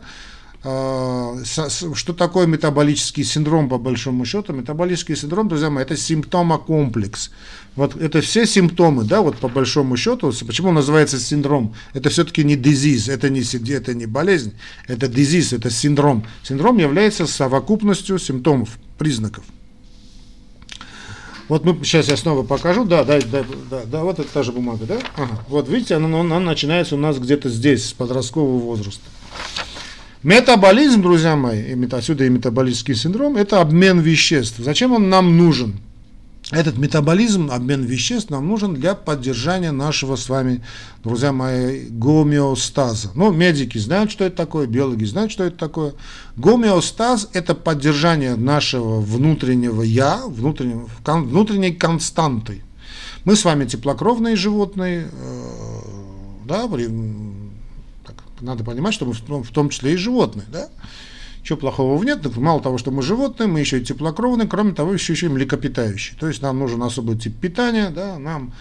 что 0.62 2.12
такое 2.12 2.46
метаболический 2.46 3.24
синдром, 3.24 3.70
по 3.70 3.78
большому 3.78 4.26
счету? 4.26 4.52
Метаболический 4.52 5.16
синдром, 5.16 5.48
друзья 5.48 5.70
мои, 5.70 5.84
это 5.84 5.96
симптомокомплекс. 5.96 7.30
Вот 7.76 7.96
это 7.96 8.20
все 8.20 8.44
симптомы, 8.44 9.04
да, 9.04 9.22
вот 9.22 9.38
по 9.38 9.48
большому 9.48 9.96
счету, 9.96 10.32
почему 10.46 10.68
он 10.68 10.74
называется 10.74 11.18
синдром? 11.18 11.74
Это 11.94 12.10
все-таки 12.10 12.44
не 12.44 12.56
disease, 12.56 13.10
это 13.10 13.30
не, 13.30 13.40
это 13.72 13.94
не 13.94 14.04
болезнь, 14.04 14.52
это 14.86 15.06
disease, 15.06 15.56
это 15.56 15.70
синдром. 15.70 16.26
Синдром 16.42 16.76
является 16.76 17.26
совокупностью 17.26 18.18
симптомов, 18.18 18.78
признаков. 18.98 19.44
Вот 21.48 21.64
мы 21.64 21.82
сейчас 21.84 22.08
я 22.08 22.16
снова 22.16 22.44
покажу, 22.44 22.84
да, 22.84 23.02
да, 23.02 23.18
да, 23.20 23.44
да, 23.70 23.82
да 23.84 24.04
вот 24.04 24.18
это 24.18 24.30
та 24.30 24.42
же 24.42 24.52
бумага, 24.52 24.84
да? 24.84 24.98
Ага. 25.16 25.40
Вот 25.48 25.68
видите, 25.68 25.94
она, 25.94 26.20
она 26.20 26.38
начинается 26.38 26.94
у 26.96 26.98
нас 26.98 27.18
где-то 27.18 27.48
здесь, 27.48 27.86
с 27.86 27.92
подросткового 27.92 28.58
возраста. 28.58 29.02
Метаболизм, 30.22 31.00
друзья 31.00 31.34
мои, 31.34 31.74
отсюда 31.92 32.24
и 32.24 32.28
метаболический 32.28 32.94
синдром, 32.94 33.36
это 33.36 33.60
обмен 33.60 34.00
веществ. 34.00 34.58
Зачем 34.58 34.92
он 34.92 35.08
нам 35.08 35.38
нужен? 35.38 35.80
этот 36.50 36.78
метаболизм, 36.78 37.50
обмен 37.50 37.84
веществ 37.84 38.30
нам 38.30 38.48
нужен 38.48 38.74
для 38.74 38.94
поддержания 38.94 39.70
нашего 39.70 40.16
с 40.16 40.28
вами, 40.28 40.62
друзья 41.04 41.32
мои, 41.32 41.86
гомеостаза. 41.88 43.10
Ну, 43.14 43.30
медики 43.30 43.78
знают, 43.78 44.10
что 44.10 44.24
это 44.24 44.36
такое, 44.36 44.66
биологи 44.66 45.04
знают, 45.04 45.30
что 45.30 45.44
это 45.44 45.56
такое. 45.56 45.92
Гомеостаз– 46.36 47.28
это 47.32 47.54
поддержание 47.54 48.34
нашего 48.34 49.00
внутреннего 49.00 49.82
«я», 49.82 50.22
внутреннего, 50.26 50.88
внутренней 51.04 51.72
константы. 51.72 52.62
Мы 53.24 53.36
с 53.36 53.44
вами 53.44 53.66
теплокровные 53.66 54.34
животные, 54.34 55.08
э, 55.12 55.80
да, 56.46 56.66
надо 58.40 58.64
понимать, 58.64 58.94
что 58.94 59.06
мы 59.06 59.12
в, 59.12 59.20
в 59.20 59.50
том 59.52 59.68
числе 59.70 59.94
и 59.94 59.96
животные, 59.96 60.46
да. 60.50 60.68
Чего 61.42 61.58
плохого 61.58 61.96
в 61.96 62.04
нет, 62.04 62.36
мало 62.36 62.60
того, 62.60 62.76
что 62.76 62.90
мы 62.90 63.02
животные, 63.02 63.46
мы 63.46 63.60
еще 63.60 63.78
и 63.78 63.84
теплокровные, 63.84 64.46
кроме 64.46 64.72
того, 64.72 64.92
еще, 64.92 65.14
еще 65.14 65.26
и 65.26 65.28
млекопитающие. 65.30 66.18
То 66.18 66.28
есть 66.28 66.42
нам 66.42 66.58
нужен 66.58 66.82
особый 66.82 67.16
тип 67.16 67.38
питания, 67.40 67.88
да, 67.88 68.18
нам 68.18 68.52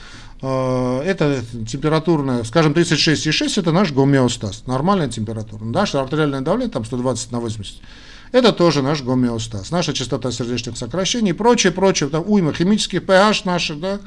э, 0.41 1.01
это 1.05 1.43
температурная, 1.67 2.43
скажем, 2.45 2.71
36,6 2.71 3.59
это 3.59 3.71
наш 3.73 3.91
гомеостаз, 3.91 4.65
нормальная 4.65 5.09
температура. 5.09 5.63
Наше 5.63 5.97
артериальное 5.97 6.41
давление 6.41 6.71
там 6.71 6.85
120 6.85 7.31
на 7.31 7.39
80. 7.41 7.81
Это 8.31 8.53
тоже 8.53 8.81
наш 8.81 9.01
гомеостаз, 9.01 9.71
наша 9.71 9.91
частота 9.93 10.31
сердечных 10.31 10.77
сокращений 10.77 11.31
и 11.31 11.33
прочее, 11.33 11.73
прочее, 11.73 12.09
там 12.09 12.23
уйма 12.25 12.53
химических 12.53 13.01
pH 13.01 13.41
наших, 13.43 13.79
да, 13.79 13.99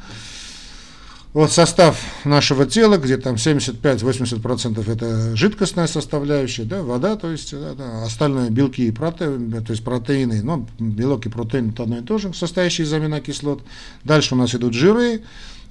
вот 1.32 1.50
состав 1.50 1.98
нашего 2.24 2.66
тела, 2.66 2.98
где 2.98 3.16
там 3.16 3.36
75-80% 3.36 4.90
это 4.90 5.34
жидкостная 5.34 5.86
составляющая, 5.86 6.64
да, 6.64 6.82
вода, 6.82 7.16
то 7.16 7.30
есть 7.30 7.52
да, 7.52 7.72
да, 7.74 8.04
остальные 8.04 8.50
белки 8.50 8.86
и 8.86 8.90
протеины, 8.90 9.62
то 9.62 9.70
есть 9.70 9.82
протеины, 9.82 10.42
ну, 10.42 10.68
белок 10.78 11.24
и 11.26 11.30
протеин 11.30 11.70
это 11.70 11.84
одно 11.84 11.98
и 11.98 12.02
то 12.02 12.18
же, 12.18 12.34
состоящие 12.34 12.86
из 12.86 12.92
аминокислот. 12.92 13.62
Дальше 14.04 14.34
у 14.34 14.38
нас 14.38 14.54
идут 14.54 14.74
жиры 14.74 15.22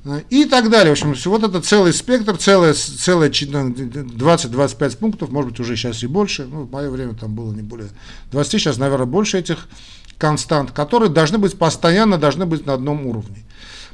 э, 0.05 0.21
и 0.31 0.45
так 0.45 0.71
далее. 0.71 0.95
В 0.95 0.99
общем, 0.99 1.29
вот 1.29 1.43
это 1.43 1.61
целый 1.61 1.93
спектр, 1.93 2.37
целое, 2.37 2.73
целое 2.73 3.29
20-25 3.29 4.97
пунктов, 4.97 5.29
может 5.29 5.51
быть, 5.51 5.59
уже 5.59 5.75
сейчас 5.75 6.01
и 6.01 6.07
больше. 6.07 6.45
Ну, 6.45 6.63
в 6.63 6.71
мое 6.71 6.89
время 6.89 7.13
там 7.13 7.35
было 7.35 7.53
не 7.53 7.61
более 7.61 7.89
20, 8.31 8.51
сейчас, 8.53 8.77
наверное, 8.77 9.05
больше 9.05 9.37
этих 9.37 9.67
констант, 10.17 10.71
которые 10.71 11.11
должны 11.11 11.37
быть 11.37 11.55
постоянно, 11.55 12.17
должны 12.17 12.47
быть 12.47 12.65
на 12.65 12.73
одном 12.73 13.05
уровне. 13.05 13.43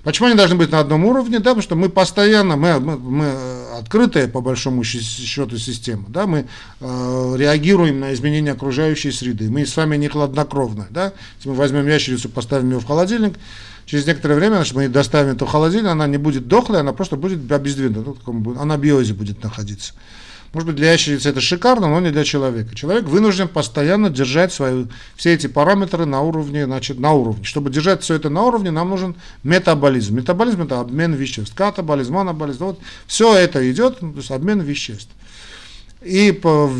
Почему 0.07 0.27
они 0.29 0.37
должны 0.37 0.55
быть 0.55 0.71
на 0.71 0.79
одном 0.79 1.03
уровне? 1.03 1.39
Да, 1.39 1.49
потому 1.49 1.61
что 1.61 1.75
мы 1.75 1.89
постоянно, 1.89 2.55
мы, 2.55 2.79
мы, 2.79 2.97
мы 2.97 3.33
открытая 3.77 4.29
по 4.29 4.39
большому 4.39 4.81
счету 4.85 5.57
система, 5.57 6.05
да, 6.07 6.25
мы 6.25 6.47
э, 6.79 7.35
реагируем 7.37 7.99
на 7.99 8.13
изменения 8.13 8.53
окружающей 8.53 9.11
среды. 9.11 9.51
Мы 9.51 9.65
с 9.65 9.75
вами 9.75 9.97
не 9.97 10.07
хладнокровны. 10.07 10.85
Да? 10.91 11.11
Если 11.35 11.49
мы 11.49 11.55
возьмем 11.55 11.85
ящерицу, 11.85 12.29
поставим 12.29 12.71
ее 12.71 12.79
в 12.79 12.85
холодильник, 12.85 13.33
через 13.85 14.07
некоторое 14.07 14.35
время 14.35 14.55
значит, 14.55 14.75
мы 14.75 14.87
доставим 14.87 15.35
эту 15.35 15.45
холодильник, 15.45 15.89
она 15.89 16.07
не 16.07 16.15
будет 16.17 16.47
дохлой, 16.47 16.79
она 16.79 16.93
просто 16.93 17.17
будет 17.17 17.51
обездвинута, 17.51 18.15
она 18.61 18.77
биозе 18.77 19.13
будет 19.13 19.43
находиться. 19.43 19.93
Может 20.57 20.69
быть, 20.69 20.77
для 20.77 20.93
ящерицы 20.93 21.29
это 21.29 21.39
шикарно, 21.39 21.87
но 21.87 21.99
не 21.99 22.09
для 22.09 22.23
человека. 22.23 22.73
Человек 22.73 23.03
вынужден 23.03 23.47
постоянно 23.47 24.09
держать 24.09 24.51
свои, 24.51 24.85
все 25.15 25.35
эти 25.35 25.45
параметры 25.45 26.07
на 26.07 26.21
уровне, 26.21 26.65
значит, 26.65 26.99
на 26.99 27.13
уровне. 27.13 27.43
Чтобы 27.43 27.69
держать 27.69 28.01
все 28.01 28.15
это 28.15 28.31
на 28.31 28.41
уровне, 28.41 28.71
нам 28.71 28.89
нужен 28.89 29.13
метаболизм. 29.43 30.15
Метаболизм– 30.15 30.61
это 30.63 30.79
обмен 30.79 31.13
веществ. 31.13 31.53
Катаболизм, 31.53 32.17
анаболизм. 32.17 32.65
Вот 32.65 32.79
все 33.05 33.35
это 33.35 33.71
идет, 33.71 33.99
то 33.99 34.11
есть 34.15 34.31
обмен 34.31 34.61
веществ. 34.61 35.11
И 36.01 36.31
по, 36.31 36.71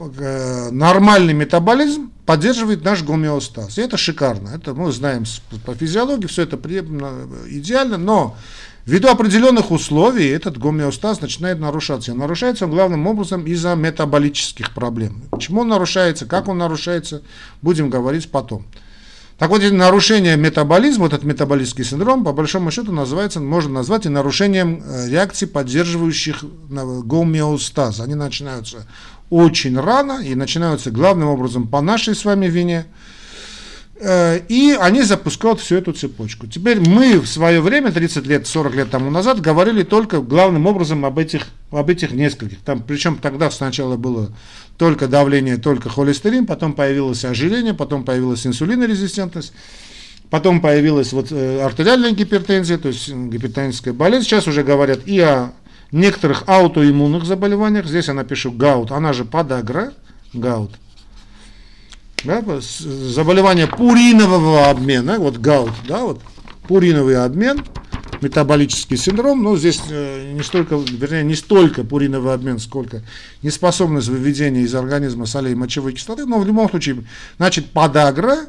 э, 0.00 0.70
нормальный 0.70 1.34
метаболизм 1.34 2.10
поддерживает 2.24 2.82
наш 2.82 3.02
гомеостаз. 3.02 3.76
И 3.76 3.82
это 3.82 3.98
шикарно. 3.98 4.48
Это 4.54 4.72
мы 4.72 4.90
знаем 4.90 5.24
по 5.66 5.74
физиологии, 5.74 6.28
все 6.28 6.44
это 6.44 6.56
идеально, 7.50 7.98
но 7.98 8.38
Ввиду 8.84 9.08
определенных 9.08 9.70
условий 9.70 10.26
этот 10.26 10.58
гомеостаз 10.58 11.20
начинает 11.20 11.60
нарушаться. 11.60 12.10
И 12.10 12.14
нарушается 12.14 12.64
он 12.64 12.72
главным 12.72 13.06
образом 13.06 13.46
из-за 13.46 13.76
метаболических 13.76 14.72
проблем. 14.74 15.22
Почему 15.30 15.60
он 15.60 15.68
нарушается, 15.68 16.26
как 16.26 16.48
он 16.48 16.58
нарушается, 16.58 17.22
будем 17.62 17.90
говорить 17.90 18.28
потом. 18.30 18.66
Так 19.38 19.50
вот, 19.50 19.62
нарушение 19.70 20.36
метаболизма, 20.36 21.04
вот 21.04 21.12
этот 21.12 21.24
метаболический 21.24 21.84
синдром, 21.84 22.24
по 22.24 22.32
большому 22.32 22.70
счету 22.70 22.92
называется, 22.92 23.40
можно 23.40 23.72
назвать 23.72 24.06
и 24.06 24.08
нарушением 24.08 24.82
э, 24.84 25.08
реакций, 25.08 25.48
поддерживающих 25.48 26.44
гомеостаз. 26.68 28.00
Они 28.00 28.14
начинаются 28.14 28.86
очень 29.30 29.78
рано 29.78 30.22
и 30.24 30.34
начинаются 30.34 30.90
главным 30.90 31.28
образом 31.28 31.66
по 31.68 31.80
нашей 31.80 32.16
с 32.16 32.24
вами 32.24 32.46
вине– 32.46 32.86
Э, 33.01 33.01
и 34.04 34.76
они 34.80 35.02
запускают 35.02 35.60
всю 35.60 35.76
эту 35.76 35.92
цепочку. 35.92 36.48
Теперь 36.48 36.80
мы 36.80 37.20
в 37.20 37.28
свое 37.28 37.60
время, 37.60 37.92
30 37.92 38.26
лет, 38.26 38.46
40 38.46 38.74
лет 38.74 38.90
тому 38.90 39.10
назад, 39.10 39.40
говорили 39.40 39.84
только 39.84 40.20
главным 40.20 40.66
образом 40.66 41.04
об 41.04 41.18
этих, 41.18 41.46
об 41.70 41.88
этих 41.88 42.10
нескольких. 42.10 42.58
Там, 42.62 42.82
причем 42.82 43.16
тогда 43.16 43.50
сначала 43.50 43.96
было 43.96 44.32
только 44.76 45.06
давление, 45.06 45.56
только 45.56 45.88
холестерин, 45.88 46.46
потом 46.46 46.72
появилось 46.72 47.24
ожирение, 47.24 47.74
потом 47.74 48.04
появилась 48.04 48.44
инсулинорезистентность, 48.44 49.52
потом 50.30 50.60
появилась 50.60 51.12
вот 51.12 51.30
э, 51.30 51.62
артериальная 51.62 52.10
гипертензия, 52.10 52.78
то 52.78 52.88
есть 52.88 53.08
гипертоническая 53.08 53.94
болезнь. 53.94 54.24
Сейчас 54.24 54.48
уже 54.48 54.64
говорят 54.64 55.06
и 55.06 55.20
о 55.20 55.52
некоторых 55.92 56.42
аутоиммунных 56.48 57.24
заболеваниях. 57.24 57.86
Здесь 57.86 58.08
я 58.08 58.14
напишу 58.14 58.50
гаут, 58.50 58.90
она 58.90 59.12
же 59.12 59.24
подагра, 59.24 59.92
гаут 60.32 60.72
да, 62.24 62.42
заболевание 62.60 63.66
пуринового 63.66 64.68
обмена, 64.68 65.18
вот 65.18 65.38
гаут, 65.38 65.72
да, 65.86 65.98
вот 65.98 66.20
пуриновый 66.68 67.22
обмен, 67.22 67.64
метаболический 68.20 68.96
синдром, 68.96 69.42
но 69.42 69.56
здесь 69.56 69.80
э, 69.90 70.32
не 70.32 70.42
столько, 70.42 70.76
вернее, 70.76 71.24
не 71.24 71.34
столько 71.34 71.84
пуриновый 71.84 72.34
обмен, 72.34 72.58
сколько 72.58 73.02
неспособность 73.42 74.08
выведения 74.08 74.62
из 74.62 74.74
организма 74.74 75.26
солей 75.26 75.54
мочевой 75.54 75.92
кислоты, 75.92 76.24
но 76.24 76.38
в 76.38 76.46
любом 76.46 76.70
случае, 76.70 77.04
значит, 77.38 77.70
подагра, 77.70 78.46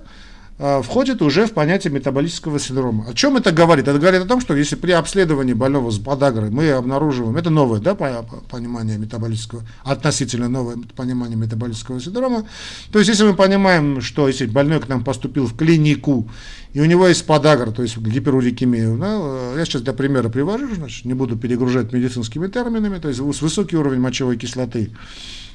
входит 0.84 1.21
уже 1.21 1.45
в 1.45 1.52
понятие 1.52 1.91
метаболического 1.91 2.58
синдрома. 2.58 3.06
О 3.10 3.13
чем 3.13 3.36
это 3.36 3.52
говорит? 3.52 3.88
Это 3.88 3.99
говорит 3.99 4.21
о 4.21 4.26
том, 4.26 4.39
что 4.39 4.56
если 4.56 4.76
при 4.78 4.91
обследовании 4.91 5.54
больного 5.54 5.91
с 5.91 5.99
подагрой 5.99 6.52
мы 6.52 6.69
обнаруживаем, 6.71 7.36
это 7.36 7.49
новое 7.49 7.82
да, 7.82 7.95
понимание 7.95 8.97
метаболического, 8.97 9.63
относительно 9.84 10.47
новое 10.47 10.78
понимание 10.95 11.36
метаболического 11.36 11.99
синдрома, 11.99 12.45
то 12.91 12.99
есть 12.99 13.10
если 13.10 13.26
мы 13.26 13.34
понимаем, 13.36 13.99
что 13.99 14.28
если 14.28 14.45
больной 14.45 14.80
к 14.80 14.88
нам 14.88 15.04
поступил 15.04 15.47
в 15.47 15.58
клинику, 15.58 16.30
и 16.71 16.80
у 16.80 16.86
него 16.86 17.08
есть 17.08 17.26
подагра, 17.26 17.71
то 17.71 17.82
есть 17.82 17.97
гиперурикемия, 17.97 18.95
да, 18.95 19.60
я 19.60 19.65
сейчас 19.65 19.82
для 19.82 19.93
примера 19.93 20.30
привожу, 20.30 20.73
значит, 20.76 21.06
не 21.06 21.13
буду 21.13 21.36
перегружать 21.36 21.91
медицинскими 21.91 22.47
терминами, 22.47 22.99
то 22.99 23.10
есть 23.10 23.19
высокий 23.19 23.76
уровень 23.76 23.99
мочевой 23.99 24.38
кислоты, 24.38 24.91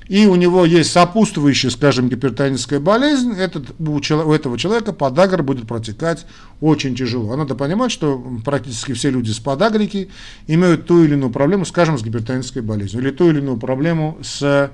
и 0.09 0.27
у 0.27 0.35
него 0.37 0.64
есть 0.64 0.90
сопутствующая, 0.90 1.71
скажем, 1.71 2.09
гипертоническая 2.09 2.81
болезнь, 2.81 3.33
этот, 3.33 3.75
у, 3.79 3.92
у 3.92 4.33
этого 4.33 4.59
человека 4.59 4.92
подагра 4.92 5.42
будет 5.42 5.68
протекать 5.68 6.27
очень 6.61 6.97
тяжело. 6.97 7.37
Надо 7.37 7.55
понимать, 7.55 7.92
что 7.92 8.23
практически 8.44 8.92
все 8.92 9.11
люди 9.11 9.31
с 9.31 9.38
подагрики 9.38 10.09
имеют 10.47 10.87
ту 10.87 11.05
или 11.05 11.12
иную 11.12 11.31
проблему, 11.31 11.66
скажем, 11.66 11.99
с 11.99 12.03
гипертонической 12.03 12.62
болезнью, 12.62 13.03
или 13.03 13.11
ту 13.11 13.31
или 13.31 13.38
иную 13.38 13.59
проблему 13.59 14.18
с 14.23 14.71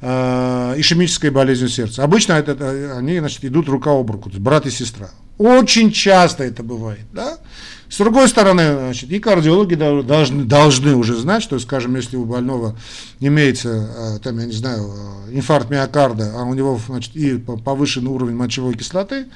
э, 0.00 0.74
ишемической 0.76 1.30
болезнью 1.30 1.70
сердца. 1.70 2.04
Обычно 2.04 2.34
это, 2.34 2.96
они 2.96 3.18
значит, 3.18 3.44
идут 3.44 3.68
рука 3.68 3.90
об 3.90 4.10
руку, 4.10 4.28
то 4.28 4.34
есть 4.34 4.42
брат 4.42 4.66
и 4.66 4.70
сестра. 4.70 5.10
Очень 5.38 5.92
часто 5.92 6.44
это 6.44 6.62
бывает. 6.62 7.06
Да? 7.12 7.38
С 7.88 7.96
другой 7.96 8.28
стороны, 8.28 8.76
значит, 8.76 9.10
и 9.10 9.18
кардиологи 9.18 9.74
должны, 9.74 10.44
должны 10.44 10.94
уже 10.94 11.16
знать, 11.16 11.42
что, 11.42 11.58
скажем, 11.58 11.96
если 11.96 12.16
у 12.16 12.24
больного 12.24 12.76
имеется, 13.18 13.88
э, 13.96 14.18
там, 14.22 14.38
я 14.38 14.46
не 14.46 14.52
знаю, 14.52 14.92
э, 15.28 15.36
инфаркт 15.36 15.70
миокарда, 15.70 16.34
а 16.36 16.42
у 16.44 16.52
него 16.52 16.78
значит, 16.86 17.16
и 17.16 17.38
повышенный 17.38 18.10
уровень 18.10 18.34
мочевой 18.34 18.74
кислоты, 18.74 19.26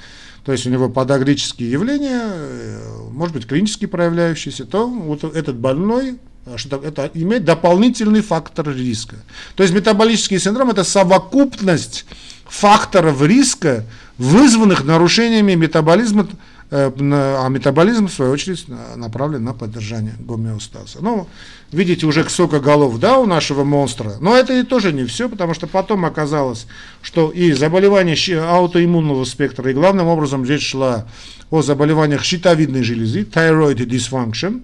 то 0.45 0.51
есть 0.51 0.67
у 0.67 0.69
него 0.69 0.89
подагрические 0.89 1.71
явления, 1.71 2.21
э, 2.21 2.79
может 3.11 3.33
быть, 3.33 3.47
клинически 3.47 3.85
проявляющиеся, 3.85 4.65
то 4.65 4.87
вот 4.87 5.23
этот 5.23 5.55
больной 5.55 6.17
что 6.57 6.75
это 6.75 7.09
имеет 7.13 7.45
дополнительный 7.45 8.19
фактор 8.19 8.69
риска. 8.69 9.15
То 9.55 9.63
есть 9.63 9.73
метаболический 9.73 10.39
синдром– 10.39 10.69
это 10.71 10.83
совокупность 10.83 12.05
факторов 12.53 13.21
риска, 13.21 13.85
вызванных 14.17 14.83
нарушениями 14.83 15.55
метаболизма 15.55 16.27
Э, 16.75 16.91
а 16.97 17.47
метаболизм, 17.49 18.07
в 18.07 18.11
свою 18.11 18.31
очередь, 18.31 18.65
направлен 18.95 19.43
на 19.43 19.53
поддержание 19.53 20.15
гомеостаза. 20.17 20.97
Ну, 21.01 21.27
видите, 21.71 22.07
уже 22.07 22.27
сколько 22.27 22.59
голов, 22.59 22.97
да, 22.97 23.19
у 23.19 23.27
нашего 23.27 23.63
монстра, 23.63 24.15
но 24.19 24.35
это 24.35 24.59
и 24.59 24.63
тоже 24.63 24.91
не 24.91 25.05
все, 25.05 25.29
потому 25.29 25.53
что 25.53 25.67
потом 25.67 26.03
оказалось, 26.03 26.65
что 27.03 27.29
и 27.29 27.51
заболевания 27.51 28.17
аутоиммунного 28.39 29.23
спектра, 29.25 29.69
и 29.69 29.75
главным 29.75 30.07
образом 30.07 30.45
речь 30.45 30.67
шла 30.67 31.05
о 31.51 31.61
заболеваниях 31.61 32.23
щитовидной 32.23 32.81
железы, 32.81 33.21
thyroid 33.21 33.77
dysfunction, 33.85 34.63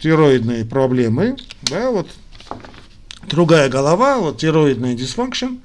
тироидные 0.00 0.64
проблемы, 0.64 1.36
да, 1.64 1.90
вот 1.90 2.08
другая 3.28 3.68
голова, 3.68 4.16
вот 4.16 4.38
тироидный 4.38 4.94
дисфункшн, 4.94 5.56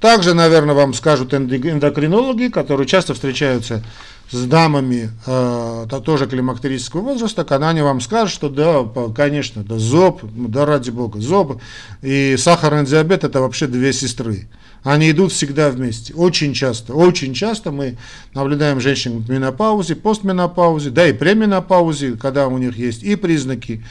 Также, 0.00 0.34
наверное, 0.34 0.74
вам 0.74 0.92
скажут 0.94 1.32
эндокринологи, 1.32 2.48
которые 2.48 2.86
часто 2.86 3.14
встречаются 3.14 3.82
с 4.30 4.44
дамами 4.44 5.10
э, 5.26 5.86
тоже 6.04 6.26
климактерического 6.26 7.00
возраста, 7.00 7.46
они 7.68 7.80
вам 7.80 8.00
скажут, 8.00 8.34
что 8.34 8.48
да, 8.48 8.84
конечно, 9.14 9.62
да, 9.62 9.78
зоб, 9.78 10.22
да 10.24 10.66
ради 10.66 10.90
бога, 10.90 11.20
зоб 11.20 11.60
и 12.02 12.36
сахарный 12.36 12.84
диабет 12.84 13.24
это 13.24 13.40
вообще 13.40 13.68
две 13.68 13.92
сестры. 13.92 14.48
Они 14.82 15.10
идут 15.10 15.32
всегда 15.32 15.70
вместе. 15.70 16.12
Очень 16.14 16.54
часто, 16.54 16.94
очень 16.94 17.34
часто 17.34 17.70
мы 17.70 17.98
наблюдаем 18.34 18.80
женщин 18.80 19.18
в 19.18 19.30
менопаузе, 19.30 19.96
постменопаузе, 19.96 20.90
да 20.90 21.08
и 21.08 21.12
пременопаузе, 21.12 22.16
когда 22.16 22.48
у 22.48 22.58
них 22.58 22.76
есть 22.76 23.02
и 23.02 23.16
признаки 23.16 23.84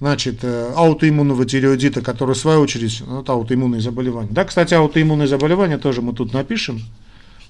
значит, 0.00 0.38
э, 0.42 0.72
аутоиммунного 0.74 1.44
тиреоидита, 1.44 2.00
который 2.00 2.34
в 2.34 2.38
свою 2.38 2.60
очередь, 2.60 3.02
ну, 3.06 3.20
это 3.20 3.32
аутоиммунные 3.32 3.80
заболевания. 3.80 4.30
Да, 4.32 4.44
кстати, 4.44 4.74
аутоиммунные 4.74 5.28
заболевания 5.28 5.78
тоже 5.78 6.02
мы 6.02 6.14
тут 6.14 6.32
напишем. 6.32 6.82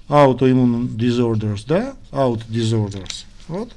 Autoimmune 0.08 0.88
disorders, 0.88 1.62
да, 1.66 1.94
out 2.10 2.42
disorders. 2.48 3.24
Вот. 3.46 3.70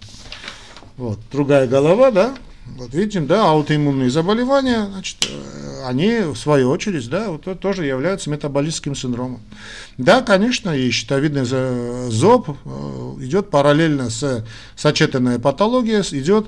Вот. 0.98 1.20
Другая 1.32 1.68
голова, 1.68 2.10
да, 2.10 2.34
вот 2.76 2.92
видим, 2.96 3.28
да, 3.28 3.52
аутоиммунные 3.52 4.10
заболевания, 4.10 4.88
значит, 4.92 5.30
э, 5.30 5.86
они 5.86 6.22
в 6.22 6.36
свою 6.36 6.72
очередь, 6.72 7.08
да, 7.08 7.30
вот 7.30 7.60
тоже 7.60 7.86
являются 7.86 8.32
метаболическим 8.32 8.96
синдромом. 8.96 9.42
Да, 10.00 10.22
конечно, 10.22 10.76
и 10.76 10.90
щитовидный 10.90 11.46
зоб 12.10 12.50
э, 12.50 13.16
идет 13.20 13.52
параллельно 13.52 14.10
с 14.10 14.44
сочетанная 14.76 15.38
патология, 15.38 16.02
идет 16.02 16.48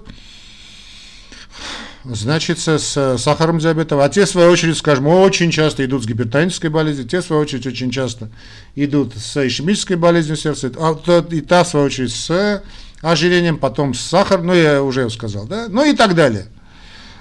значит, 2.06 2.60
с 2.60 3.18
сахарным 3.18 3.60
диабетом, 3.60 4.00
а 4.00 4.10
те, 4.10 4.26
в 4.26 4.30
свою 4.30 4.52
очередь, 4.52 4.78
скажем, 4.78 5.08
очень 5.08 5.52
часто 5.52 5.86
идут 5.86 6.04
с 6.04 6.08
гипертонической 6.08 6.70
болезнью, 6.70 7.08
те, 7.08 7.22
в 7.22 7.26
свою 7.26 7.42
очередь, 7.42 7.66
очень 7.66 7.92
часто 7.92 8.30
идут 8.76 9.14
с 9.16 9.36
ишемической 9.46 9.98
болезнью 9.98 10.38
сердца, 10.38 10.72
а, 10.78 11.26
и 11.32 11.42
та, 11.42 11.64
в 11.64 11.68
свою 11.68 11.86
очередь, 11.88 12.14
с 12.14 12.64
ожирением, 13.02 13.58
потом 13.58 13.94
с 13.94 14.02
сахаром, 14.02 14.48
ну, 14.48 14.54
я 14.54 14.82
уже 14.82 15.10
сказал, 15.10 15.46
да, 15.46 15.68
ну 15.70 15.84
и 15.86 15.96
так 15.96 16.16
далее. 16.16 16.48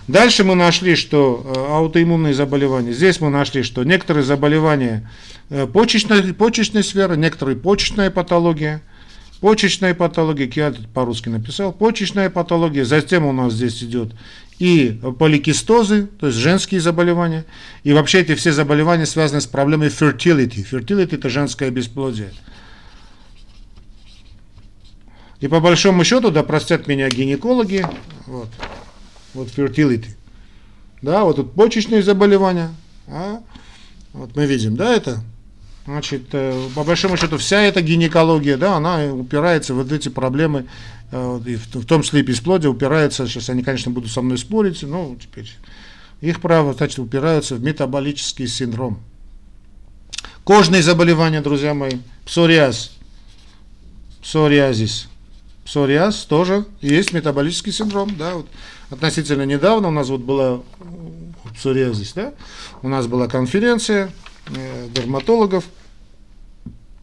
Дальше 0.07 0.45
мы 0.45 0.55
нашли, 0.55 0.97
что 0.97 1.43
э, 1.45 1.73
аутоиммунные 1.73 2.35
заболевания, 2.35 2.93
здесь 2.93 3.21
мы 3.21 3.31
нашли, 3.31 3.63
что 3.63 3.85
некоторые 3.85 4.23
заболевания 4.23 5.11
э, 5.49 5.67
почечной, 5.67 6.35
почечной 6.35 6.85
сферы, 6.85 7.17
некоторые 7.17 7.57
почечная 7.57 8.11
патология, 8.11 8.83
почечная 9.41 9.95
патология, 9.95 10.51
я 10.55 10.75
по-русски 10.93 11.31
написал, 11.31 11.73
почечная 11.73 12.29
патология, 12.29 12.85
затем 12.85 13.25
у 13.25 13.33
нас 13.33 13.55
здесь 13.55 13.83
идет 13.83 14.13
и 14.59 15.01
поликистозы, 15.19 16.07
то 16.07 16.29
есть 16.29 16.39
женские 16.39 16.81
заболевания, 16.81 17.45
и 17.83 17.93
вообще 17.93 18.21
эти 18.21 18.35
все 18.35 18.53
заболевания 18.53 19.07
связаны 19.07 19.41
с 19.41 19.47
проблемой 19.47 19.89
fertility. 19.89 20.65
Fertility– 20.69 21.15
это 21.17 21.29
женское 21.29 21.71
бесплодие. 21.71 22.31
И 25.41 25.49
по 25.49 25.61
большому 25.61 26.05
счету, 26.05 26.31
да 26.31 26.43
простят 26.43 26.87
меня 26.87 27.09
гинекологи, 27.09 27.85
вот, 28.27 28.49
вот 29.35 29.49
fertility. 29.49 30.09
Да, 31.03 31.25
вот 31.25 31.37
тут 31.37 31.55
почечные 31.55 32.03
заболевания, 32.03 32.71
а, 33.09 33.43
вот 34.13 34.35
мы 34.37 34.47
видим, 34.47 34.77
да, 34.77 34.95
это 34.95 35.21
Значит, 35.87 36.29
э, 36.33 36.69
по 36.75 36.83
большому 36.83 37.19
счету, 37.19 37.37
вся 37.37 37.61
эта 37.61 37.83
гинекология, 37.83 38.57
да, 38.57 38.77
она 38.77 39.05
упирается 39.05 39.75
в 39.75 39.79
вот 39.79 39.93
эти 39.93 40.09
проблемы, 40.09 40.67
э, 41.11 41.41
в 41.75 41.85
том 41.85 42.03
числе 42.03 42.21
и 42.21 42.23
бесплодие, 42.23 42.71
упирается, 42.71 43.27
сейчас 43.27 43.51
они, 43.51 43.63
конечно, 43.63 43.93
будут 43.93 44.11
со 44.11 44.23
мной 44.23 44.39
спорить, 44.39 44.83
но 44.83 45.15
теперь 45.21 45.51
их 46.23 46.41
право, 46.41 46.73
значит, 46.73 46.99
упираются 47.01 47.57
в 47.57 47.63
метаболический 47.63 48.49
синдром. 48.49 48.99
Кожные 50.45 50.83
заболевания, 50.83 51.43
друзья 51.43 51.75
мои, 51.75 51.99
псориаз, 52.25 52.93
псориазис, 54.23 55.09
псориаз 55.67 56.25
тоже 56.25 56.65
есть 56.81 57.13
метаболический 57.13 57.73
синдром, 57.73 58.17
да, 58.17 58.37
вот 58.37 58.47
относительно 58.89 59.45
недавно 59.45 59.89
у 59.89 59.91
нас 59.91 60.09
вот 60.09 60.23
была 60.23 60.63
псориазис, 61.55 62.15
да, 62.15 62.33
у 62.81 62.89
нас 62.89 63.07
была 63.07 63.29
конференция, 63.29 64.05
Э, 64.07 64.24
дерматологов. 64.49 65.65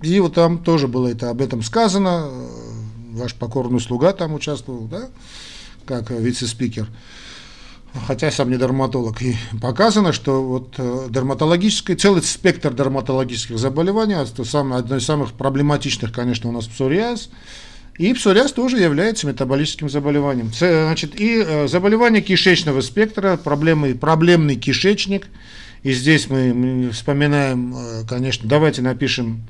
И 0.01 0.19
вот 0.19 0.33
там 0.33 0.57
тоже 0.63 0.87
было 0.87 1.07
это 1.07 1.29
об 1.29 1.41
этом 1.41 1.61
сказано. 1.61 2.27
Э, 2.27 2.47
ваш 3.11 3.35
покорный 3.35 3.79
слуга 3.79 4.13
там 4.13 4.33
участвовал, 4.33 4.85
да, 4.85 5.09
как 5.85 6.09
вице-спикер. 6.09 6.87
Хотя 8.07 8.31
сам 8.31 8.49
не 8.49 8.57
дерматолог. 8.57 9.21
И 9.21 9.35
показано, 9.61 10.13
что 10.13 10.43
вот 10.43 10.75
э, 10.77 11.07
дерматологический, 11.09 11.95
целый 11.95 12.23
спектр 12.23 12.73
дерматологических 12.73 13.59
заболеваний, 13.59 14.15
это 14.15 14.43
самое, 14.43 14.79
одно 14.79 14.95
из 14.95 15.05
самых 15.05 15.33
проблематичных, 15.33 16.11
конечно, 16.11 16.49
у 16.49 16.53
нас 16.53 16.65
псориаз. 16.67 17.29
И 17.97 18.13
псориаз 18.13 18.53
тоже 18.53 18.79
является 18.79 19.27
метаболическим 19.27 19.89
заболеванием. 19.89 20.51
Значит, 20.57 21.19
и 21.19 21.67
заболевания 21.67 22.21
кишечного 22.21 22.81
спектра, 22.81 23.37
проблемы, 23.37 23.93
проблемный 23.93 24.55
кишечник– 24.55 25.27
и 25.83 25.93
здесь 25.93 26.29
мы 26.29 26.89
вспоминаем, 26.91 27.75
э, 27.75 28.03
конечно, 28.07 28.47
давайте 28.47 28.81
напишем 28.81 29.41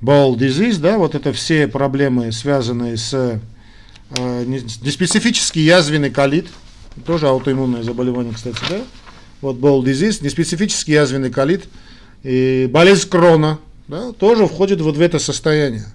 bowel 0.00 0.36
disease, 0.36 0.78
да, 0.78 0.98
вот 0.98 1.14
это 1.14 1.32
все 1.32 1.68
проблемы, 1.68 2.32
связанные 2.32 2.96
с 2.96 3.12
э, 3.14 4.44
неспецифический 4.44 5.62
язвенный 5.62 6.10
колит, 6.10 6.48
тоже 7.06 7.28
аутоиммунное 7.28 7.82
заболевание, 7.82 8.32
кстати, 8.34 8.58
да, 8.68 8.80
вот 9.40 9.56
bowel 9.56 9.82
disease, 9.84 10.24
неспецифический 10.24 10.94
язвенный 10.94 11.30
колит, 11.30 11.64
и 12.22 12.68
болезнь 12.70 13.08
крона, 13.08 13.58
да, 13.88 14.12
тоже 14.12 14.46
входит 14.46 14.80
вот 14.80 14.96
в 14.96 15.00
это 15.00 15.18
состояние. 15.18 15.86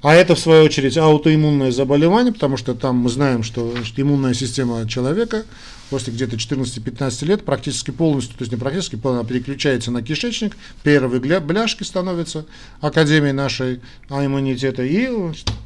А 0.00 0.14
это, 0.14 0.36
в 0.36 0.38
свою 0.38 0.64
очередь, 0.64 0.96
аутоиммунное 0.96 1.72
заболевание, 1.72 2.32
потому 2.32 2.56
что 2.56 2.74
там 2.74 2.96
мы 2.96 3.10
знаем, 3.10 3.42
что 3.42 3.74
иммунная 3.96 4.34
система 4.34 4.86
человека 4.88 5.44
после 5.90 6.12
где-то 6.12 6.36
14-15 6.36 7.24
лет 7.24 7.44
практически 7.44 7.90
полностью, 7.90 8.36
то 8.36 8.42
есть 8.42 8.52
не 8.52 8.58
практически 8.58 8.96
полностью, 8.96 9.26
а 9.26 9.28
переключается 9.28 9.90
на 9.90 10.02
кишечник, 10.02 10.56
первые 10.82 11.40
бляшки 11.40 11.82
становятся 11.82 12.46
Академией 12.80 13.32
нашей 13.32 13.80
иммунитета, 14.08 14.82
и 14.84 15.08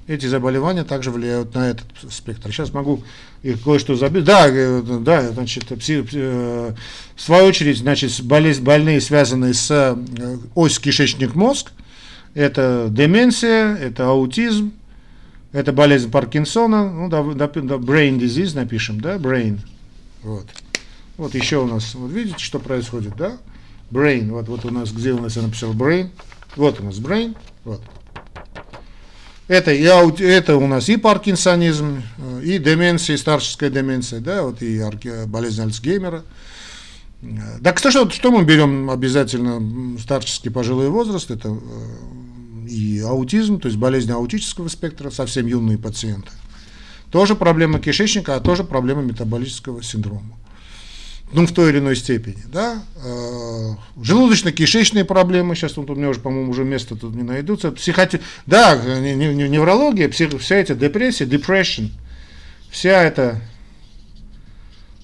эти 0.07 0.27
заболевания 0.27 0.85
также 0.85 1.11
влияют 1.11 1.55
на 1.55 1.71
этот 1.71 1.87
спектр. 2.11 2.51
Сейчас 2.53 2.73
могу 2.73 3.03
их 3.43 3.63
кое-что 3.63 3.97
забить. 3.97 4.25
Да, 4.25 4.47
э, 4.49 4.83
да, 5.01 5.31
значит, 5.33 5.67
пси, 5.67 6.05
э, 6.13 6.73
в 7.17 7.21
свою 7.21 7.47
очередь, 7.47 7.79
значит, 7.79 8.23
болезнь, 8.23 8.63
больные, 8.63 9.01
связанные 9.01 9.55
с 9.55 9.71
э, 9.71 9.97
ось 10.55 10.79
кишечник-мозг, 10.79 11.73
это 12.35 12.89
деменция, 12.91 13.77
это 13.77 14.09
аутизм, 14.09 14.73
это 15.53 15.73
болезнь 15.73 16.11
Паркинсона, 16.11 16.91
ну, 16.91 17.09
да, 17.09 17.23
да, 17.23 17.47
да, 17.47 17.75
brain 17.77 18.19
disease 18.19 18.55
напишем, 18.55 19.01
да, 19.01 19.17
brain, 19.17 19.59
вот. 20.23 20.47
Вот 21.19 21.35
еще 21.35 21.59
у 21.59 21.67
нас, 21.67 21.95
вот 21.95 22.11
видите, 22.11 22.39
что 22.39 22.59
происходит, 22.59 23.17
да? 23.17 23.37
Brain, 23.91 24.31
вот, 24.31 24.49
вот 24.49 24.65
у 24.65 24.71
нас, 24.71 24.91
где 24.93 25.13
у 25.13 25.21
нас 25.21 25.37
я 25.37 25.43
написал 25.43 25.75
brain, 25.75 26.09
вот 26.57 26.81
у 26.81 26.85
нас 26.85 26.97
brain, 26.97 27.37
вот. 27.65 27.83
Это, 29.49 29.73
и, 29.73 29.83
это 29.83 30.57
у 30.57 30.67
нас 30.67 30.89
и 30.89 30.97
паркинсонизм, 30.97 32.03
э, 32.17 32.43
и 32.43 32.59
деменция, 32.59 33.15
и 33.15 33.19
старческая 33.19 33.69
деменция, 33.69 34.21
да, 34.21 34.43
вот 34.43 34.63
и 34.63 34.83
болезнь 35.27 35.61
Альцгеймера. 35.61 36.25
Да, 37.61 37.73
кстати, 37.73 37.93
что, 37.93 38.11
что 38.11 38.31
мы 38.31 38.45
берем 38.45 38.89
обязательно 38.91 39.97
старческий 39.99 40.51
пожилой 40.51 40.89
возраст, 40.89 41.31
это 41.31 41.51
э, 41.51 41.53
и 42.73 43.01
аутизм, 43.01 43.61
то 43.61 43.69
есть 43.69 43.79
болезнь 43.79 44.11
аутического 44.11 44.69
спектра, 44.69 45.11
совсем 45.11 45.47
юные 45.47 45.79
пациенты. 45.79 46.31
Тоже 47.11 47.35
проблема 47.35 47.79
кишечника, 47.79 48.37
а 48.37 48.41
тоже 48.41 48.65
проблема 48.65 49.03
метаболического 49.03 49.83
синдрома. 49.83 50.39
Ну, 51.33 51.47
в 51.47 51.53
той 51.53 51.71
или 51.71 51.79
иной 51.79 51.97
степени, 51.97 52.43
да. 52.47 52.83
Э, 52.97 53.75
желудочно-кишечные 53.97 55.05
проблемы, 55.05 55.55
сейчас 55.55 55.73
тут 55.73 55.89
у 55.91 55.95
меня 55.95 56.11
уже, 56.11 56.21
по-моему, 56.21 56.51
уже 56.51 56.65
место 56.65 56.95
тут 56.95 57.15
не 57.15 57.23
найдутся. 57.23 57.73
Психоти... 57.73 58.21
Да, 58.47 58.77
неврология, 58.77 60.09
псих... 60.09 60.39
вся 60.41 60.57
эта 60.57 60.75
депрессия, 60.75 61.25
depression, 61.25 61.91
вся 62.71 63.03
эта 63.03 63.41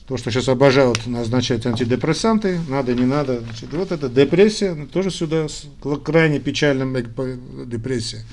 то, 0.08 0.16
что 0.16 0.30
сейчас 0.30 0.48
обожают 0.48 1.06
назначать 1.06 1.66
антидепрессанты, 1.66 2.58
надо, 2.68 2.94
не 2.94 3.04
надо. 3.04 3.40
Значит, 3.40 3.72
вот 3.72 3.92
эта 3.92 4.08
депрессия, 4.08 4.74
тоже 4.86 5.10
сюда 5.10 5.46
крайне 6.04 6.40
печальная 6.40 7.04
депрессия 7.66 8.24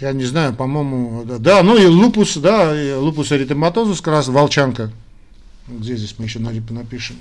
я 0.00 0.12
не 0.12 0.24
знаю, 0.24 0.54
по-моему, 0.54 1.24
да, 1.24 1.38
да, 1.38 1.62
ну 1.62 1.76
и 1.76 1.86
лупус, 1.86 2.36
да, 2.36 2.80
и 2.80 2.92
лупус 2.92 3.32
эритематозус, 3.32 4.00
как 4.00 4.14
раз 4.14 4.28
волчанка. 4.28 4.90
Где 5.68 5.96
здесь 5.96 6.14
мы 6.18 6.26
еще 6.26 6.38
напишем? 6.38 7.16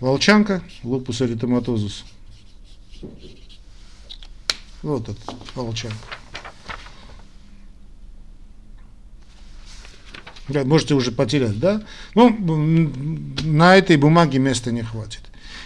Волчанка, 0.00 0.62
лупус 0.82 1.22
эритематозус. 1.22 2.04
Вот 4.82 5.08
это, 5.08 5.20
волчанка. 5.54 5.96
Можете 10.48 10.94
уже 10.94 11.12
потерять, 11.12 11.58
да? 11.58 11.82
Ну, 12.14 12.36
на 13.44 13.76
этой 13.76 13.96
бумаге 13.96 14.38
места 14.38 14.72
не 14.72 14.82
хватит. 14.82 15.20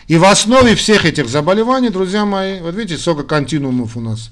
И 0.07 0.17
в 0.17 0.25
основе 0.25 0.75
всех 0.75 1.05
этих 1.05 1.29
заболеваний, 1.29 1.91
друзья 1.91 2.25
мои, 2.25 2.61
вот 2.61 2.75
видите, 2.75 3.01
сколько 3.01 3.23
континуумов 3.23 3.97
у 3.97 4.01
нас. 4.01 4.31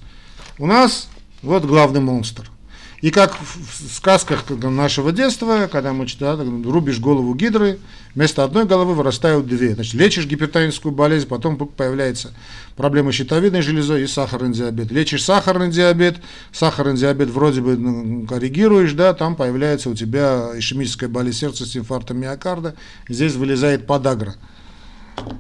У 0.58 0.66
нас 0.66 1.08
вот 1.42 1.64
главный 1.64 2.00
монстр– 2.00 2.50
и 3.00 3.10
как 3.10 3.36
в 3.38 3.94
сказках 3.94 4.44
нашего 4.50 5.12
детства, 5.12 5.68
когда 5.70 5.92
мы 5.92 6.06
читали, 6.06 6.42
рубишь 6.64 6.98
голову 6.98 7.32
гидры, 7.34 7.78
вместо 8.14 8.42
одной 8.42 8.64
головы 8.64 8.94
вырастают 8.94 9.46
две. 9.46 9.74
Значит, 9.74 9.94
лечишь 9.94 10.26
гипертоническую 10.26 10.92
болезнь, 10.92 11.28
потом 11.28 11.56
появляется 11.56 12.32
проблема 12.76 13.12
щитовидной 13.12 13.62
железой 13.62 14.02
и 14.02 14.06
сахарный 14.08 14.52
диабет. 14.52 14.90
Лечишь 14.90 15.22
сахарный 15.22 15.70
диабет, 15.70 16.16
сахарный 16.52 16.96
диабет 16.96 17.30
вроде 17.30 17.60
бы 17.60 17.76
ну, 17.76 18.26
коррегируешь, 18.26 18.92
да, 18.94 19.14
там 19.14 19.36
появляется 19.36 19.90
у 19.90 19.94
тебя 19.94 20.50
ишемическая 20.56 21.08
болезнь 21.08 21.38
сердца 21.38 21.66
с 21.66 21.76
инфарктом 21.76 22.18
миокарда, 22.18 22.74
здесь 23.08 23.34
вылезает 23.34 23.86
подагра. 23.86 24.34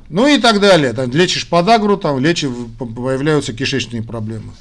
Ну 0.08 0.28
и 0.28 0.38
так 0.38 0.60
далее. 0.60 0.92
Там, 0.92 1.10
лечишь 1.10 1.48
подагру, 1.48 1.96
там 1.96 2.20
лечишь, 2.20 2.50
появляются 2.78 3.52
кишечные 3.52 4.02
проблемы. 4.02 4.52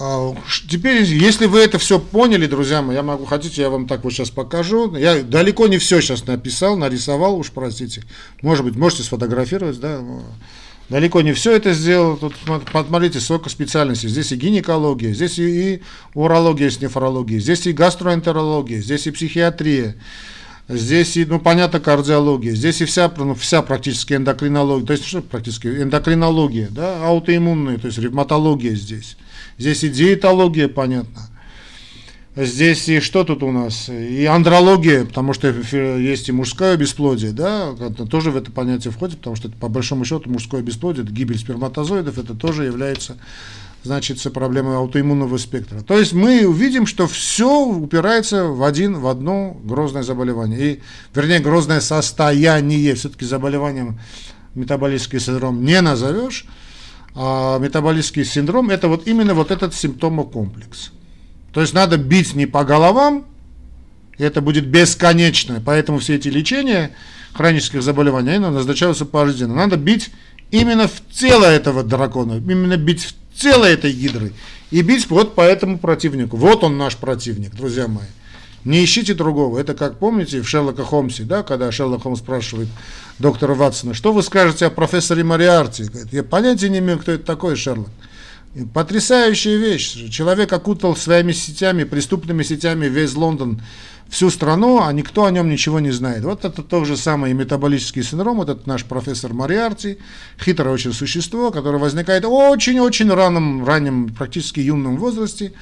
А, 0.00 0.34
теперь, 0.68 1.02
если 1.02 1.46
вы 1.46 1.60
это 1.60 1.78
все 1.78 1.98
поняли, 1.98 2.46
друзья 2.46 2.82
мои, 2.82 2.96
я 2.96 3.02
могу, 3.02 3.24
хотите, 3.24 3.62
я 3.62 3.70
вам 3.70 3.86
так 3.86 4.04
вот 4.04 4.12
сейчас 4.12 4.30
покажу. 4.30 4.94
Я 4.96 5.22
далеко 5.22 5.66
не 5.68 5.78
все 5.78 6.00
сейчас 6.00 6.26
написал, 6.26 6.76
нарисовал, 6.76 7.38
уж 7.38 7.50
простите. 7.50 8.02
Может 8.40 8.64
быть, 8.64 8.76
можете 8.76 9.02
сфотографировать, 9.02 9.78
да. 9.80 10.00
Далеко 10.88 11.20
не 11.22 11.32
все 11.32 11.52
это 11.52 11.72
сделал. 11.72 12.16
Тут 12.16 12.34
посмотрите, 12.72 13.20
сколько 13.20 13.48
специальностей. 13.48 14.08
Здесь 14.08 14.32
и 14.32 14.36
гинекология, 14.36 15.12
здесь 15.12 15.38
и, 15.38 15.74
и 15.74 15.82
урология 16.14 16.70
с 16.70 16.80
нефрологией, 16.80 17.40
здесь 17.40 17.66
и 17.66 17.72
гастроэнтерология, 17.72 18.80
здесь 18.80 19.06
и 19.06 19.10
психиатрия. 19.10 19.96
Здесь 20.68 21.16
и, 21.16 21.24
ну, 21.24 21.40
понятно, 21.40 21.80
кардиология, 21.80 22.54
здесь 22.54 22.80
и 22.80 22.84
вся, 22.84 23.12
ну, 23.16 23.34
вся 23.34 23.62
практически 23.62 24.14
эндокринология, 24.14 24.86
то 24.86 24.92
есть 24.92 25.04
что 25.04 25.20
практически 25.20 25.66
эндокринология, 25.66 26.68
да, 26.70 27.04
аутоиммунная, 27.04 27.78
то 27.78 27.88
есть 27.88 27.98
ревматология 27.98 28.74
здесь. 28.74 29.16
Здесь 29.58 29.84
и 29.84 29.88
диетология, 29.88 30.68
понятно. 30.68 31.28
Здесь 32.34 32.88
и 32.88 33.00
что 33.00 33.24
тут 33.24 33.42
у 33.42 33.50
нас? 33.52 33.90
И 33.90 34.24
андрология, 34.24 35.04
потому 35.04 35.34
что 35.34 35.48
есть 35.50 36.30
и 36.30 36.32
мужское 36.32 36.78
бесплодие, 36.78 37.32
да, 37.32 37.74
это 37.78 38.06
тоже 38.06 38.30
в 38.30 38.38
это 38.38 38.50
понятие 38.50 38.90
входит, 38.90 39.18
потому 39.18 39.36
что 39.36 39.48
это, 39.48 39.56
по 39.58 39.68
большому 39.68 40.06
счету 40.06 40.30
мужское 40.30 40.62
бесплодие, 40.62 41.04
это 41.04 41.12
гибель 41.12 41.38
сперматозоидов, 41.38 42.16
это 42.16 42.34
тоже 42.34 42.64
является, 42.64 43.18
значит, 43.82 44.22
проблемой 44.32 44.76
аутоиммунного 44.76 45.36
спектра. 45.36 45.82
То 45.82 45.98
есть 45.98 46.14
мы 46.14 46.46
увидим, 46.46 46.86
что 46.86 47.06
все 47.06 47.66
упирается 47.66 48.46
в 48.46 48.64
один, 48.64 48.98
в 48.98 49.08
одно 49.08 49.60
грозное 49.62 50.02
заболевание. 50.02 50.72
И, 50.72 50.80
вернее, 51.14 51.40
грозное 51.40 51.82
состояние, 51.82 52.94
все-таки 52.94 53.26
заболеванием 53.26 54.00
метаболический 54.54 55.20
синдром 55.20 55.62
не 55.62 55.82
назовешь, 55.82 56.46
а 57.14 57.58
метаболический 57.58 58.24
синдром– 58.24 58.70
это 58.70 58.88
вот 58.88 59.06
именно 59.06 59.34
вот 59.34 59.50
этот 59.50 59.74
симптомокомплекс. 59.74 60.92
То 61.52 61.60
есть 61.60 61.74
надо 61.74 61.98
бить 61.98 62.34
не 62.34 62.46
по 62.46 62.64
головам, 62.64 63.26
это 64.18 64.40
будет 64.40 64.66
бесконечно, 64.66 65.62
поэтому 65.64 65.98
все 65.98 66.16
эти 66.16 66.28
лечения 66.28 66.92
хронических 67.34 67.82
заболеваний 67.82 68.30
они 68.30 68.38
назначаются 68.38 69.04
пожизненно. 69.04 69.54
Надо 69.54 69.76
бить 69.76 70.10
именно 70.50 70.88
в 70.88 71.02
тело 71.12 71.44
этого 71.44 71.82
дракона, 71.82 72.34
именно 72.34 72.76
бить 72.76 73.04
в 73.04 73.40
тело 73.40 73.64
этой 73.64 73.92
гидры 73.92 74.32
и 74.70 74.82
бить 74.82 75.08
вот 75.10 75.34
по 75.34 75.42
этому 75.42 75.78
противнику. 75.78 76.36
Вот 76.36 76.64
он 76.64 76.78
наш 76.78 76.96
противник, 76.96 77.54
друзья 77.54 77.88
мои. 77.88 78.06
Не 78.64 78.84
ищите 78.84 79.14
другого. 79.14 79.58
Это 79.58 79.74
как 79.74 79.98
помните 79.98 80.40
в 80.40 80.48
Шерлока 80.48 80.84
Холмсе, 80.84 81.24
да, 81.24 81.42
когда 81.42 81.72
Шерлок 81.72 82.02
Холмс 82.02 82.20
спрашивает 82.20 82.68
доктора 83.18 83.54
Ватсона, 83.54 83.94
что 83.94 84.12
вы 84.12 84.22
скажете 84.22 84.66
о 84.66 84.70
профессоре 84.70 85.24
Мариарти? 85.24 85.84
Говорит, 85.84 86.12
я 86.12 86.22
понятия 86.22 86.68
не 86.68 86.78
имею, 86.78 86.98
кто 86.98 87.12
это 87.12 87.24
такой 87.24 87.56
Шерлок. 87.56 87.88
И 88.54 88.64
потрясающая 88.64 89.56
вещь. 89.56 90.10
Человек 90.10 90.52
окутал 90.52 90.94
своими 90.94 91.32
сетями, 91.32 91.84
преступными 91.84 92.42
сетями 92.42 92.86
весь 92.86 93.14
Лондон, 93.14 93.62
всю 94.12 94.28
страну, 94.28 94.82
а 94.82 94.92
никто 94.92 95.24
о 95.24 95.30
нем 95.30 95.48
ничего 95.48 95.80
не 95.80 95.90
знает. 95.90 96.22
Вот 96.22 96.44
это 96.44 96.62
тот 96.62 96.86
же 96.86 96.98
самый 96.98 97.32
метаболический 97.32 98.02
синдром, 98.02 98.42
этот 98.42 98.66
наш 98.66 98.84
профессор 98.84 99.32
Мариарти, 99.32 99.96
хитрое 100.38 100.74
очень 100.74 100.92
существо, 100.92 101.50
которое 101.50 101.78
возникает 101.78 102.26
очень-очень 102.26 103.10
раннем, 103.10 103.64
раннем, 103.66 104.10
практически 104.10 104.60
юном 104.60 104.98
возрасте, 104.98 105.54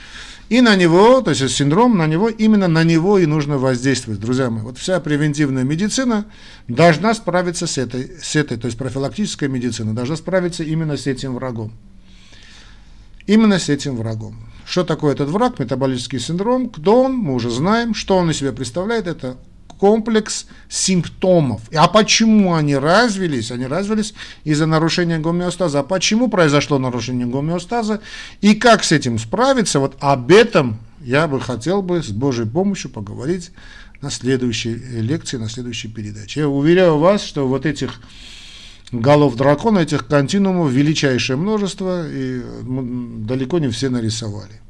и 0.51 0.61
на 0.63 0.75
него, 0.75 1.21
то 1.21 1.31
есть 1.31 1.49
синдром, 1.57 1.97
на 1.97 2.09
него, 2.09 2.29
именно 2.29 2.67
на 2.67 2.83
него 2.83 3.19
и 3.19 3.27
нужно 3.27 3.57
воздействовать, 3.57 4.21
друзья 4.21 4.51
мои. 4.51 4.63
Вот 4.63 4.79
вся 4.79 4.99
превентивная 4.99 5.63
медицина 5.63 6.27
должна 6.67 7.15
справиться 7.15 7.69
с 7.69 7.79
этой, 7.79 8.19
с 8.21 8.35
этой, 8.35 8.59
то 8.59 8.67
есть 8.67 8.77
профилактическая 8.77 9.49
медицина 9.49 9.95
должна 9.95 10.17
справиться 10.17 10.65
именно 10.65 10.97
с 10.97 11.07
этим 11.07 11.37
врагом. 11.37 11.73
Именно 13.29 13.61
с 13.61 13.69
этим 13.69 13.97
врагом. 13.97 14.35
Что 14.67 14.83
такое 14.83 15.13
этот 15.13 15.29
враг, 15.29 15.61
метаболический 15.61 16.19
синдром, 16.19 16.69
кто 16.69 17.05
он, 17.05 17.15
мы 17.15 17.35
уже 17.35 17.49
знаем, 17.49 17.95
что 17.95 18.17
он 18.17 18.29
из 18.33 18.39
себя 18.39 18.53
представляет, 18.53 19.07
это 19.07 19.37
комплекс 19.81 20.47
симптомов. 20.69 21.63
А 21.75 21.89
почему 21.89 22.55
они 22.55 22.77
развились? 22.77 23.51
Они 23.51 23.67
развились 23.67 24.13
из-за 24.45 24.67
нарушения 24.67 25.19
гомеостаза. 25.19 25.81
А 25.81 25.83
почему 25.83 26.29
произошло 26.29 26.79
нарушение 26.79 27.27
гомеостаза 27.27 28.01
и 28.43 28.55
как 28.55 28.85
с 28.85 28.93
этим 28.93 29.19
справиться? 29.19 29.81
Вот 29.81 29.97
об 30.01 30.31
этом 30.31 30.79
я 31.01 31.27
бы 31.27 31.41
хотел 31.41 31.81
бы 31.81 32.03
с 32.03 32.11
Божьей 32.11 32.47
помощью 32.47 32.91
поговорить 32.91 33.53
на 34.03 34.11
следующей 34.11 34.75
лекции, 34.75 35.39
на 35.39 35.49
следующей 35.49 35.89
передаче. 35.89 36.41
Я 36.41 36.49
уверяю 36.49 36.99
вас, 36.99 37.23
что 37.23 37.49
вот 37.49 37.65
этих 37.65 38.03
голов 38.93 39.37
дракона, 39.37 39.79
этих 39.79 40.07
континуумов 40.07 40.71
величайшее 40.71 41.39
множество, 41.39 42.07
и 42.07 42.43
далеко 43.25 43.59
не 43.59 43.69
все 43.69 43.89
нарисовали. 43.89 44.61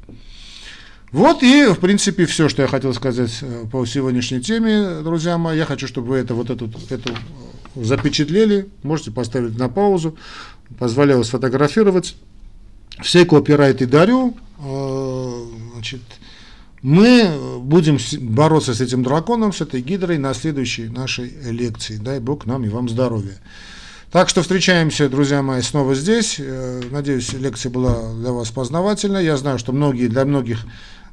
Вот 1.11 1.43
и, 1.43 1.67
в 1.67 1.79
принципе, 1.79 2.25
все, 2.25 2.47
что 2.47 2.61
я 2.61 2.69
хотел 2.69 2.93
сказать 2.93 3.37
э, 3.41 3.65
по 3.69 3.85
сегодняшней 3.85 4.39
теме, 4.39 5.01
друзья 5.03 5.37
мои. 5.37 5.57
Я 5.57 5.65
хочу, 5.65 5.85
чтобы 5.85 6.09
вы 6.09 6.17
это, 6.17 6.33
вот 6.33 6.49
эту, 6.49 6.71
эту 6.89 7.13
запечатлели. 7.75 8.69
Можете 8.83 9.11
поставить 9.11 9.57
на 9.57 9.67
паузу. 9.67 10.15
Позволяю 10.79 11.25
сфотографировать. 11.25 12.15
Все 13.01 13.25
копирайты 13.25 13.87
дарю. 13.87 14.37
Э, 14.59 15.45
значит, 15.73 16.01
мы 16.81 17.59
будем 17.59 17.97
бороться 18.33 18.73
с 18.73 18.79
этим 18.79 19.03
драконом, 19.03 19.51
с 19.51 19.59
этой 19.59 19.81
гидрой 19.81 20.17
на 20.17 20.33
следующей 20.33 20.87
нашей 20.87 21.29
лекции. 21.51 21.97
Дай 21.97 22.21
Бог 22.21 22.45
нам 22.45 22.63
и 22.63 22.69
вам 22.69 22.87
здоровья. 22.87 23.37
Так 24.11 24.29
что 24.29 24.43
встречаемся, 24.43 25.09
друзья 25.09 25.41
мои, 25.41 25.61
снова 25.61 25.93
здесь. 25.93 26.37
Э, 26.39 26.81
надеюсь, 26.89 27.33
лекция 27.33 27.69
была 27.69 28.13
для 28.13 28.31
вас 28.31 28.49
познавательной. 28.51 29.25
Я 29.25 29.35
знаю, 29.35 29.59
что 29.59 29.73
многие, 29.73 30.07
для 30.07 30.23
многих 30.23 30.65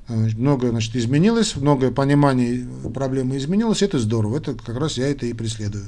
Многое 0.09 0.71
значит, 0.71 0.97
изменилось, 0.97 1.57
многое 1.57 1.91
понимание 1.91 2.67
проблемы 2.95 3.37
изменилось, 3.37 3.83
это 3.83 3.99
здорово, 3.99 4.39
это 4.39 4.55
как 4.55 4.77
раз 4.79 4.97
я 4.97 5.09
это 5.09 5.27
и 5.27 5.35
преследую. 5.35 5.85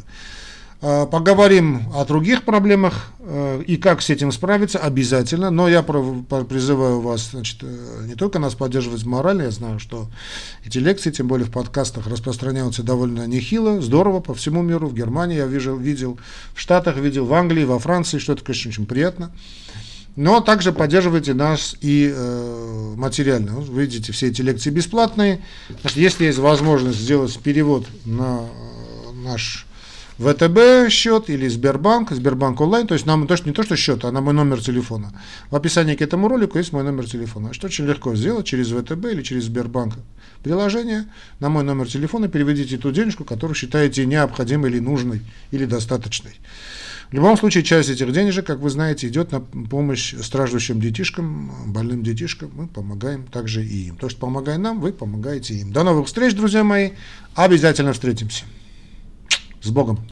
А, 0.82 1.04
поговорим 1.04 1.82
о 1.94 2.06
других 2.06 2.44
проблемах 2.44 3.12
э, 3.18 3.62
и 3.66 3.76
как 3.76 4.00
с 4.00 4.08
этим 4.08 4.32
справиться 4.32 4.78
обязательно, 4.78 5.50
но 5.50 5.68
я 5.68 5.82
призываю 5.82 7.00
вас 7.02 7.32
значит, 7.32 7.58
э, 7.60 8.04
не 8.06 8.14
только 8.14 8.38
нас 8.38 8.54
поддерживать 8.54 9.04
морально, 9.04 9.42
я 9.42 9.50
знаю, 9.50 9.78
что 9.78 10.08
эти 10.64 10.78
лекции, 10.78 11.10
тем 11.10 11.28
более 11.28 11.46
в 11.46 11.50
подкастах, 11.50 12.06
распространяются 12.06 12.82
довольно 12.82 13.26
нехило, 13.26 13.82
здорово 13.82 14.20
по 14.20 14.32
всему 14.32 14.62
миру, 14.62 14.88
в 14.88 14.94
Германии 14.94 15.36
я 15.36 15.44
видел, 15.44 15.76
видел 15.76 16.18
в 16.54 16.60
Штатах 16.60 16.96
видел, 16.96 17.26
в 17.26 17.34
Англии, 17.34 17.64
во 17.64 17.78
Франции, 17.78 18.16
что 18.16 18.32
это, 18.32 18.42
конечно, 18.42 18.70
очень 18.70 18.86
приятно. 18.86 19.32
Но 20.16 20.40
также 20.40 20.72
поддерживайте 20.72 21.34
нас 21.34 21.76
и 21.80 22.12
э, 22.14 22.94
материально. 22.96 23.52
Вы 23.52 23.82
видите, 23.82 24.12
все 24.12 24.28
эти 24.28 24.42
лекции 24.42 24.70
бесплатные. 24.70 25.40
Если 25.94 26.24
есть 26.24 26.38
возможность 26.38 26.98
сделать 26.98 27.38
перевод 27.38 27.86
на 28.04 28.40
э, 28.40 29.12
наш 29.24 29.66
ВТБ 30.20 30.90
счет 30.90 31.30
или 31.30 31.48
Сбербанк, 31.48 32.10
Сбербанк 32.10 32.60
онлайн, 32.60 32.86
то 32.86 32.92
есть 32.92 33.06
нам 33.06 33.26
то, 33.26 33.36
что, 33.36 33.48
не 33.48 33.54
то, 33.54 33.62
что 33.62 33.74
счет, 33.76 34.04
а 34.04 34.12
на 34.12 34.20
мой 34.20 34.34
номер 34.34 34.60
телефона. 34.60 35.12
В 35.50 35.56
описании 35.56 35.94
к 35.94 36.02
этому 36.02 36.28
ролику 36.28 36.58
есть 36.58 36.72
мой 36.72 36.82
номер 36.82 37.08
телефона. 37.08 37.54
Что 37.54 37.68
очень 37.68 37.86
легко 37.86 38.14
сделать 38.14 38.46
через 38.46 38.68
ВТБ 38.68 39.06
или 39.06 39.22
через 39.22 39.44
Сбербанк 39.44 39.94
приложение 40.42 41.06
на 41.38 41.48
мой 41.48 41.64
номер 41.64 41.88
телефона, 41.88 42.28
переведите 42.28 42.76
ту 42.76 42.90
денежку, 42.90 43.24
которую 43.24 43.54
считаете 43.54 44.04
необходимой 44.04 44.70
или 44.70 44.78
нужной 44.78 45.22
или 45.52 45.64
достаточной. 45.64 46.34
В 47.10 47.14
любом 47.14 47.36
случае, 47.36 47.64
часть 47.64 47.88
этих 47.88 48.12
денежек, 48.12 48.46
как 48.46 48.60
вы 48.60 48.70
знаете, 48.70 49.08
идет 49.08 49.32
на 49.32 49.40
помощь 49.40 50.14
страждущим 50.22 50.80
детишкам, 50.80 51.50
больным 51.66 52.04
детишкам. 52.04 52.52
Мы 52.54 52.68
помогаем 52.68 53.26
также 53.26 53.66
и 53.66 53.88
им. 53.88 53.96
То, 53.96 54.08
что 54.08 54.20
помогаем 54.20 54.62
нам, 54.62 54.80
вы 54.80 54.92
помогаете 54.92 55.54
им. 55.54 55.72
До 55.72 55.82
новых 55.82 56.06
встреч, 56.06 56.34
друзья 56.34 56.62
мои. 56.62 56.90
Обязательно 57.34 57.92
встретимся. 57.94 58.44
С 59.60 59.70
Богом. 59.70 60.00